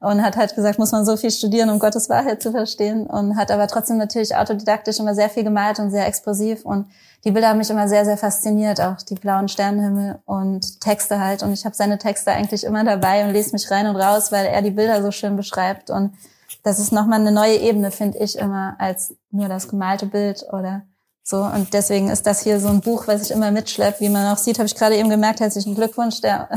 und 0.00 0.22
hat 0.22 0.36
halt 0.36 0.54
gesagt, 0.54 0.78
muss 0.78 0.92
man 0.92 1.04
so 1.04 1.16
viel 1.16 1.30
studieren, 1.30 1.70
um 1.70 1.78
Gottes 1.78 2.08
Wahrheit 2.08 2.42
zu 2.42 2.52
verstehen 2.52 3.06
und 3.06 3.36
hat 3.36 3.50
aber 3.50 3.66
trotzdem 3.66 3.96
natürlich 3.96 4.36
autodidaktisch 4.36 4.98
immer 4.98 5.14
sehr 5.14 5.30
viel 5.30 5.44
gemalt 5.44 5.78
und 5.78 5.90
sehr 5.90 6.06
expressiv 6.06 6.64
und 6.64 6.86
die 7.24 7.30
Bilder 7.30 7.48
haben 7.48 7.58
mich 7.58 7.70
immer 7.70 7.88
sehr, 7.88 8.04
sehr 8.04 8.16
fasziniert, 8.16 8.80
auch 8.80 8.96
die 9.02 9.14
blauen 9.14 9.48
Sternenhimmel 9.48 10.20
und 10.26 10.80
Texte 10.80 11.20
halt 11.20 11.42
und 11.42 11.52
ich 11.52 11.64
habe 11.64 11.74
seine 11.74 11.98
Texte 11.98 12.32
eigentlich 12.32 12.64
immer 12.64 12.84
dabei 12.84 13.24
und 13.24 13.32
lese 13.32 13.52
mich 13.52 13.70
rein 13.70 13.86
und 13.86 13.96
raus, 13.96 14.30
weil 14.30 14.46
er 14.46 14.62
die 14.62 14.70
Bilder 14.70 15.02
so 15.02 15.10
schön 15.10 15.36
beschreibt 15.36 15.90
und 15.90 16.14
das 16.62 16.78
ist 16.78 16.92
nochmal 16.92 17.20
eine 17.20 17.32
neue 17.32 17.56
Ebene, 17.56 17.90
finde 17.90 18.18
ich 18.18 18.38
immer, 18.38 18.76
als 18.78 19.14
nur 19.30 19.48
das 19.48 19.68
gemalte 19.68 20.06
Bild 20.06 20.46
oder 20.52 20.82
so, 21.26 21.42
und 21.42 21.72
deswegen 21.72 22.10
ist 22.10 22.26
das 22.26 22.42
hier 22.42 22.60
so 22.60 22.68
ein 22.68 22.82
Buch, 22.82 23.06
was 23.06 23.22
ich 23.22 23.30
immer 23.30 23.50
mitschleppe. 23.50 24.00
Wie 24.00 24.10
man 24.10 24.30
auch 24.30 24.36
sieht, 24.36 24.58
habe 24.58 24.66
ich 24.66 24.74
gerade 24.74 24.96
eben 24.96 25.08
gemerkt, 25.08 25.40
herzlichen 25.40 25.74
Glückwunsch, 25.74 26.20
der 26.20 26.50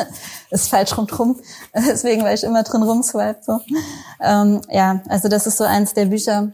ist 0.50 0.70
falsch 0.70 0.96
rum. 0.96 1.38
Deswegen, 1.74 2.22
weil 2.22 2.34
ich 2.34 2.42
immer 2.42 2.62
drin 2.62 2.82
rumswipe. 2.82 3.40
So. 3.42 3.60
Ähm, 4.22 4.62
ja, 4.70 5.02
also 5.10 5.28
das 5.28 5.46
ist 5.46 5.58
so 5.58 5.64
eins 5.64 5.92
der 5.92 6.06
Bücher, 6.06 6.52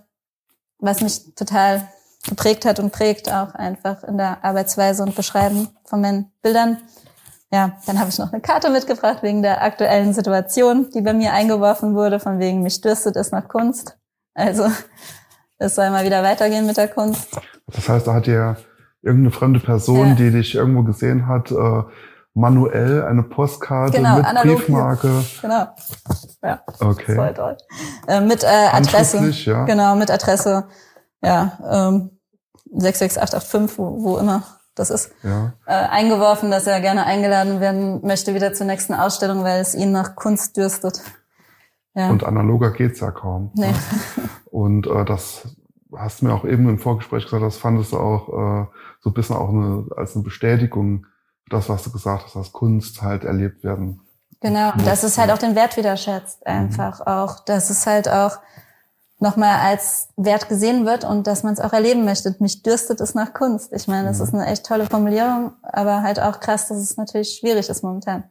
was 0.81 1.01
mich 1.01 1.33
total 1.37 1.87
geprägt 2.29 2.65
hat 2.65 2.79
und 2.79 2.93
prägt 2.93 3.33
auch 3.33 3.55
einfach 3.55 4.05
in 4.05 4.19
der 4.19 4.45
Arbeitsweise 4.45 5.03
und 5.03 5.15
Beschreiben 5.15 5.69
von 5.85 6.01
meinen 6.01 6.33
Bildern. 6.43 6.79
Ja, 7.53 7.73
dann 7.87 7.99
habe 7.99 8.11
ich 8.11 8.19
noch 8.19 8.33
eine 8.33 8.41
Karte 8.41 8.71
mitgebracht 8.71 9.23
wegen 9.23 9.43
der 9.43 9.63
aktuellen 9.63 10.13
Situation, 10.13 10.89
die 10.95 11.01
bei 11.01 11.13
mir 11.13 11.33
eingeworfen 11.33 11.95
wurde, 11.95 12.21
von 12.21 12.39
wegen 12.39 12.63
mich 12.63 12.81
dürstet 12.81 13.17
es 13.17 13.33
nach 13.33 13.49
Kunst. 13.49 13.99
Also 14.35 14.71
es 15.59 15.75
soll 15.75 15.91
mal 15.91 16.05
wieder 16.05 16.23
weitergehen 16.23 16.67
mit 16.67 16.77
der 16.77 16.89
Kunst. 16.89 17.29
Das 17.67 17.89
heißt, 17.89 18.07
da 18.07 18.15
hat 18.15 18.27
ja 18.27 18.57
irgendeine 19.03 19.33
fremde 19.33 19.61
Person, 19.61 20.09
ja. 20.09 20.15
die 20.15 20.31
dich 20.31 20.55
irgendwo 20.55 20.83
gesehen 20.83 21.27
hat, 21.27 21.51
äh, 21.51 21.83
manuell 22.35 23.03
eine 23.05 23.23
Postkarte 23.25 23.97
genau, 23.97 24.17
mit 24.17 24.43
Briefmarke. 24.43 25.09
Hier. 25.09 25.41
Genau. 25.43 25.67
Ja. 26.43 26.63
Okay. 26.79 27.17
Voll 27.17 27.35
toll. 27.35 27.57
Äh, 28.07 28.21
mit 28.21 28.45
äh, 28.45 28.47
Adresse. 28.47 29.29
Ja. 29.29 29.65
Genau, 29.65 29.97
mit 29.97 30.11
Adresse. 30.11 30.69
Ja, 31.23 31.89
ähm, 31.89 32.19
66885, 32.73 33.79
wo, 33.79 34.03
wo 34.03 34.19
immer 34.19 34.43
das 34.75 34.91
ist. 34.91 35.13
Ja. 35.23 35.53
Äh, 35.67 35.73
eingeworfen, 35.73 36.51
dass 36.51 36.67
er 36.67 36.81
gerne 36.81 37.05
eingeladen 37.05 37.61
werden 37.61 38.01
möchte 38.07 38.35
wieder 38.35 38.53
zur 38.53 38.67
nächsten 38.67 38.95
Ausstellung, 38.95 39.45
weil 39.45 39.61
es 39.61 39.75
ihn 39.75 39.93
nach 39.93 40.17
Kunst 40.17 40.57
dürstet. 40.57 41.03
Ja. 41.95 42.11
Und 42.11 42.25
analoger 42.25 42.71
geht's 42.71 43.01
ja 43.01 43.11
kaum. 43.11 43.51
Nee. 43.55 43.75
Und 44.51 44.87
äh, 44.87 45.05
das 45.05 45.49
hast 45.97 46.21
du 46.21 46.27
mir 46.27 46.35
auch 46.35 46.45
eben 46.45 46.69
im 46.69 46.79
Vorgespräch 46.79 47.25
gesagt, 47.25 47.43
das 47.43 47.57
fandest 47.57 47.93
du 47.93 47.99
auch 47.99 48.29
äh, 48.29 48.67
so 49.01 49.11
ein 49.11 49.15
bisschen 49.15 49.37
auch 49.37 49.49
eine, 49.49 49.87
als 49.97 50.15
eine 50.15 50.25
Bestätigung 50.25 51.07
das, 51.49 51.69
was 51.69 51.83
du 51.83 51.91
gesagt 51.91 52.25
hast, 52.25 52.37
dass 52.37 52.53
Kunst 52.53 53.03
halt 53.03 53.25
erlebt 53.25 53.65
werden. 53.65 54.01
Genau, 54.41 54.73
muss. 54.75 54.85
dass 54.85 55.03
es 55.03 55.19
halt 55.19 55.31
auch 55.31 55.39
den 55.39 55.57
Wert 55.57 55.77
wieder 55.77 55.97
schätzt, 55.97 56.47
einfach 56.47 57.01
mhm. 57.01 57.07
auch, 57.07 57.45
dass 57.45 57.71
es 57.71 57.87
halt 57.87 58.09
auch 58.09 58.39
nochmal 59.21 59.61
als 59.61 60.09
Wert 60.17 60.49
gesehen 60.49 60.87
wird 60.87 61.05
und 61.05 61.27
dass 61.27 61.43
man 61.43 61.53
es 61.53 61.61
auch 61.61 61.73
erleben 61.73 62.05
möchte. 62.05 62.35
Mich 62.41 62.63
dürstet 62.63 63.01
es 63.01 63.15
nach 63.15 63.33
Kunst. 63.33 63.73
Ich 63.73 63.87
meine, 63.87 64.09
das 64.09 64.19
mhm. 64.19 64.25
ist 64.25 64.35
eine 64.35 64.47
echt 64.47 64.67
tolle 64.67 64.87
Formulierung, 64.87 65.53
aber 65.63 66.03
halt 66.03 66.21
auch 66.21 66.41
krass, 66.41 66.69
dass 66.69 66.79
es 66.79 66.97
natürlich 66.97 67.39
schwierig 67.39 67.69
ist 67.69 67.83
momentan. 67.83 68.25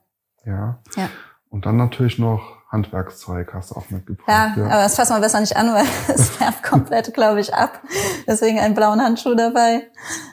Ja. 0.46 0.80
ja. 0.96 1.10
Und 1.50 1.66
dann 1.66 1.78
natürlich 1.78 2.20
noch 2.20 2.60
Handwerkszeug 2.72 3.54
hast 3.54 3.72
du 3.72 3.76
auch 3.76 3.90
mitgebracht. 3.90 4.28
Ja, 4.28 4.54
ja, 4.56 4.66
aber 4.66 4.84
das 4.84 4.96
fassen 4.96 5.16
wir 5.16 5.22
besser 5.22 5.40
nicht 5.40 5.58
an, 5.58 5.74
weil 5.74 5.86
es 6.14 6.30
färbt 6.30 6.64
komplett, 6.64 7.14
glaube 7.14 7.40
ich, 7.40 7.54
ab. 7.54 7.82
Deswegen 8.28 8.60
einen 8.60 8.76
blauen 8.76 9.02
Handschuh 9.02 9.34
dabei. 9.34 9.88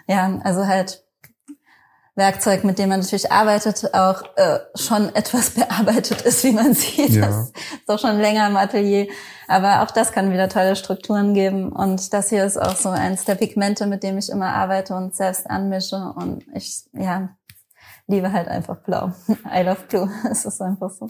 Ja, 0.07 0.38
also 0.45 0.66
halt 0.66 1.06
Werkzeug, 2.17 2.65
mit 2.65 2.79
dem 2.79 2.89
man 2.89 3.01
natürlich 3.01 3.31
arbeitet, 3.31 3.95
auch 3.95 4.23
äh, 4.37 4.59
schon 4.75 5.09
etwas 5.15 5.51
bearbeitet 5.51 6.23
ist, 6.23 6.43
wie 6.45 6.53
man 6.53 6.75
sieht. 6.75 7.11
Ja. 7.11 7.27
Das 7.27 7.51
ist 7.51 7.89
auch 7.89 7.99
schon 7.99 8.19
länger 8.19 8.49
im 8.49 8.57
Atelier. 8.57 9.07
Aber 9.49 9.83
auch 9.83 9.91
das 9.91 10.13
kann 10.13 10.33
wieder 10.33 10.49
tolle 10.49 10.75
Strukturen 10.77 11.35
geben. 11.35 11.71
Und 11.71 12.13
das 12.13 12.31
hier 12.31 12.45
ist 12.45 12.61
auch 12.61 12.75
so 12.75 12.89
eins 12.89 13.25
der 13.27 13.37
Pigmente, 13.37 13.87
mit 13.87 14.03
dem 14.03 14.19
ich 14.19 14.31
immer 14.31 14.49
arbeite 14.49 14.97
und 14.97 15.15
selbst 15.15 15.49
anmische. 15.49 15.97
Und 16.17 16.45
ich, 16.55 16.85
ja, 16.93 17.37
liebe 18.07 18.33
halt 18.33 18.49
einfach 18.49 18.79
blau. 18.83 19.13
I 19.55 19.63
love 19.63 19.85
blue. 19.89 20.11
Es 20.31 20.47
ist 20.47 20.61
einfach 20.61 20.91
so. 20.91 21.07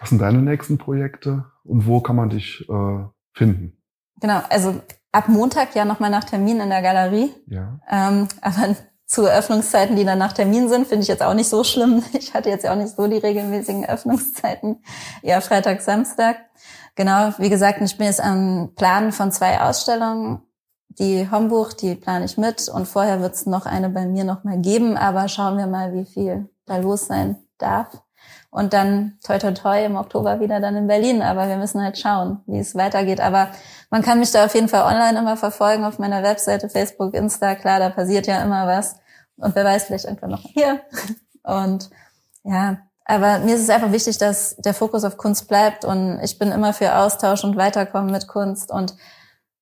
Was 0.00 0.10
sind 0.10 0.20
deine 0.20 0.38
nächsten 0.38 0.78
Projekte 0.78 1.44
und 1.64 1.86
wo 1.86 2.00
kann 2.00 2.16
man 2.16 2.30
dich 2.30 2.64
äh, 2.68 3.04
finden? 3.32 3.76
Genau, 4.20 4.40
also 4.48 4.80
ab 5.10 5.28
Montag 5.28 5.74
ja 5.74 5.84
nochmal 5.84 6.10
nach 6.10 6.24
Termin 6.24 6.60
in 6.60 6.70
der 6.70 6.80
Galerie. 6.80 7.34
Ja. 7.48 7.80
Ähm, 7.90 8.28
aber 8.40 8.76
zu 9.06 9.26
Öffnungszeiten, 9.26 9.96
die 9.96 10.04
dann 10.04 10.18
nach 10.18 10.32
Termin 10.32 10.68
sind, 10.68 10.86
finde 10.86 11.02
ich 11.02 11.08
jetzt 11.08 11.22
auch 11.22 11.34
nicht 11.34 11.48
so 11.48 11.64
schlimm. 11.64 12.02
Ich 12.12 12.34
hatte 12.34 12.48
jetzt 12.48 12.64
ja 12.64 12.72
auch 12.72 12.76
nicht 12.76 12.96
so 12.96 13.06
die 13.06 13.18
regelmäßigen 13.18 13.84
Öffnungszeiten. 13.84 14.82
Eher 15.22 15.40
Freitag, 15.40 15.82
Samstag. 15.82 16.36
Genau, 16.94 17.32
wie 17.38 17.50
gesagt, 17.50 17.80
ich 17.82 17.98
bin 17.98 18.06
jetzt 18.06 18.22
am 18.22 18.72
Plan 18.76 19.12
von 19.12 19.32
zwei 19.32 19.60
Ausstellungen 19.60 20.42
die 20.98 21.28
Hombuch, 21.30 21.72
die 21.72 21.96
plane 21.96 22.24
ich 22.24 22.38
mit 22.38 22.68
und 22.68 22.86
vorher 22.86 23.20
wird 23.20 23.34
es 23.34 23.46
noch 23.46 23.66
eine 23.66 23.90
bei 23.90 24.06
mir 24.06 24.24
noch 24.24 24.44
mal 24.44 24.58
geben, 24.58 24.96
aber 24.96 25.28
schauen 25.28 25.58
wir 25.58 25.66
mal, 25.66 25.92
wie 25.92 26.04
viel 26.04 26.48
da 26.66 26.76
los 26.76 27.06
sein 27.06 27.36
darf. 27.58 27.88
Und 28.54 28.72
dann 28.72 29.18
toi 29.24 29.36
toi 29.40 29.50
toi 29.50 29.84
im 29.84 29.96
Oktober 29.96 30.38
wieder 30.38 30.60
dann 30.60 30.76
in 30.76 30.86
Berlin. 30.86 31.22
Aber 31.22 31.48
wir 31.48 31.56
müssen 31.56 31.82
halt 31.82 31.98
schauen, 31.98 32.40
wie 32.46 32.60
es 32.60 32.76
weitergeht. 32.76 33.20
Aber 33.20 33.48
man 33.90 34.00
kann 34.00 34.20
mich 34.20 34.30
da 34.30 34.44
auf 34.44 34.54
jeden 34.54 34.68
Fall 34.68 34.82
online 34.82 35.18
immer 35.18 35.36
verfolgen 35.36 35.82
auf 35.84 35.98
meiner 35.98 36.22
Webseite, 36.22 36.68
Facebook, 36.68 37.14
Insta. 37.14 37.56
Klar, 37.56 37.80
da 37.80 37.90
passiert 37.90 38.28
ja 38.28 38.40
immer 38.44 38.68
was. 38.68 38.94
Und 39.38 39.56
wer 39.56 39.64
weiß, 39.64 39.86
vielleicht 39.86 40.04
irgendwann 40.04 40.30
noch 40.30 40.44
hier. 40.44 40.82
Und 41.42 41.90
ja, 42.44 42.76
aber 43.04 43.40
mir 43.40 43.56
ist 43.56 43.62
es 43.62 43.70
einfach 43.70 43.90
wichtig, 43.90 44.18
dass 44.18 44.54
der 44.58 44.72
Fokus 44.72 45.02
auf 45.02 45.16
Kunst 45.16 45.48
bleibt 45.48 45.84
und 45.84 46.20
ich 46.22 46.38
bin 46.38 46.52
immer 46.52 46.72
für 46.72 46.96
Austausch 46.96 47.42
und 47.42 47.56
Weiterkommen 47.56 48.12
mit 48.12 48.28
Kunst. 48.28 48.70
Und 48.70 48.94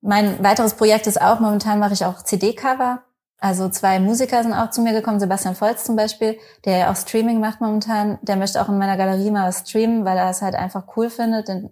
mein 0.02 0.44
weiteres 0.44 0.74
Projekt 0.74 1.06
ist 1.06 1.18
auch, 1.18 1.40
momentan 1.40 1.78
mache 1.78 1.94
ich 1.94 2.04
auch 2.04 2.20
CD-Cover. 2.20 3.02
Also 3.42 3.68
zwei 3.68 3.98
Musiker 3.98 4.40
sind 4.40 4.54
auch 4.54 4.70
zu 4.70 4.82
mir 4.82 4.92
gekommen, 4.92 5.18
Sebastian 5.18 5.56
Volz 5.56 5.82
zum 5.82 5.96
Beispiel, 5.96 6.38
der 6.64 6.76
ja 6.76 6.92
auch 6.92 6.96
Streaming 6.96 7.40
macht 7.40 7.60
momentan. 7.60 8.20
Der 8.22 8.36
möchte 8.36 8.62
auch 8.62 8.68
in 8.68 8.78
meiner 8.78 8.96
Galerie 8.96 9.32
mal 9.32 9.48
was 9.48 9.68
streamen, 9.68 10.04
weil 10.04 10.16
er 10.16 10.30
es 10.30 10.42
halt 10.42 10.54
einfach 10.54 10.84
cool 10.96 11.10
findet, 11.10 11.48
den 11.48 11.70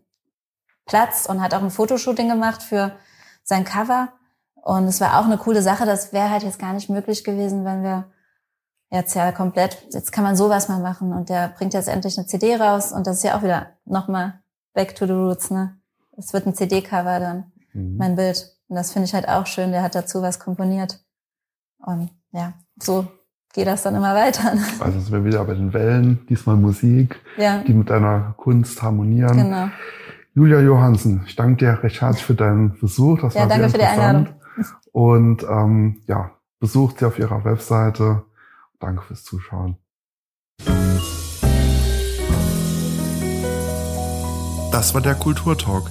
Platz 0.85 1.27
und 1.27 1.41
hat 1.41 1.55
auch 1.55 1.63
ein 1.63 1.71
Fotoshooting 1.71 2.29
gemacht 2.29 2.65
für 2.65 2.91
sein 3.45 3.63
Cover. 3.63 4.09
Und 4.57 4.89
es 4.89 5.01
war 5.01 5.21
auch 5.21 5.27
eine 5.27 5.39
coole 5.39 5.63
Sache. 5.63 5.87
Das 5.87 6.13
wäre 6.13 6.29
halt 6.31 6.43
jetzt 6.43 6.59
gar 6.59 6.73
nicht 6.73 6.91
möglich 6.91 7.23
gewesen, 7.23 7.65
wenn 7.65 7.85
wir 7.85 8.11
jetzt 8.91 9.15
ja 9.15 9.31
komplett, 9.31 9.87
jetzt 9.93 10.11
kann 10.11 10.25
man 10.25 10.35
sowas 10.35 10.67
mal 10.67 10.81
machen 10.81 11.13
und 11.13 11.29
der 11.29 11.51
bringt 11.57 11.75
jetzt 11.75 11.89
endlich 11.89 12.19
eine 12.19 12.27
CD 12.27 12.57
raus 12.57 12.91
und 12.91 13.07
das 13.07 13.19
ist 13.19 13.23
ja 13.23 13.39
auch 13.39 13.45
wieder 13.45 13.69
nochmal 13.85 14.41
back 14.75 14.97
to 14.97 15.07
the 15.07 15.13
roots, 15.13 15.53
ne? 15.53 15.79
Es 16.19 16.33
wird 16.33 16.47
ein 16.47 16.55
CD-Cover 16.57 17.21
dann, 17.21 17.53
mhm. 17.73 17.97
mein 17.97 18.17
Bild. 18.17 18.57
Und 18.67 18.75
das 18.75 18.93
finde 18.93 19.07
ich 19.07 19.15
halt 19.15 19.29
auch 19.29 19.47
schön, 19.47 19.71
der 19.71 19.85
hat 19.85 19.95
dazu 19.95 20.21
was 20.21 20.41
komponiert. 20.41 20.99
Und 21.85 22.11
ja, 22.33 22.55
so 22.81 23.07
geht 23.53 23.67
das 23.67 23.83
dann 23.83 23.95
immer 23.95 24.15
weiter. 24.15 24.55
Ne? 24.55 24.63
Also 24.81 25.01
sind 25.01 25.13
wir 25.13 25.25
wieder 25.25 25.45
bei 25.45 25.55
den 25.55 25.73
Wellen, 25.73 26.27
diesmal 26.29 26.57
Musik, 26.57 27.21
ja. 27.37 27.63
die 27.67 27.75
mit 27.75 27.91
deiner 27.91 28.35
Kunst 28.37 28.83
harmonieren. 28.83 29.37
Genau. 29.37 29.69
Julia 30.35 30.61
Johansen, 30.61 31.25
ich 31.27 31.35
danke 31.37 31.65
dir 31.65 31.83
recht 31.83 32.01
herzlich 32.01 32.25
für 32.25 32.35
deinen 32.35 32.79
Besuch. 32.79 33.21
Das 33.21 33.35
ja, 33.35 33.43
war 33.43 33.49
danke 33.49 33.69
sehr 33.69 33.71
für 33.71 33.79
die 33.79 34.01
Einladung. 34.01 34.29
Und 34.93 35.43
ähm, 35.43 36.03
ja, 36.07 36.31
besucht 36.61 36.99
sie 36.99 37.07
auf 37.07 37.19
ihrer 37.19 37.45
Webseite 37.45 38.23
Danke 38.81 39.03
fürs 39.03 39.25
Zuschauen. 39.25 39.77
Das 44.73 44.95
war 44.95 45.03
der 45.03 45.15
Kulturtalk. 45.15 45.91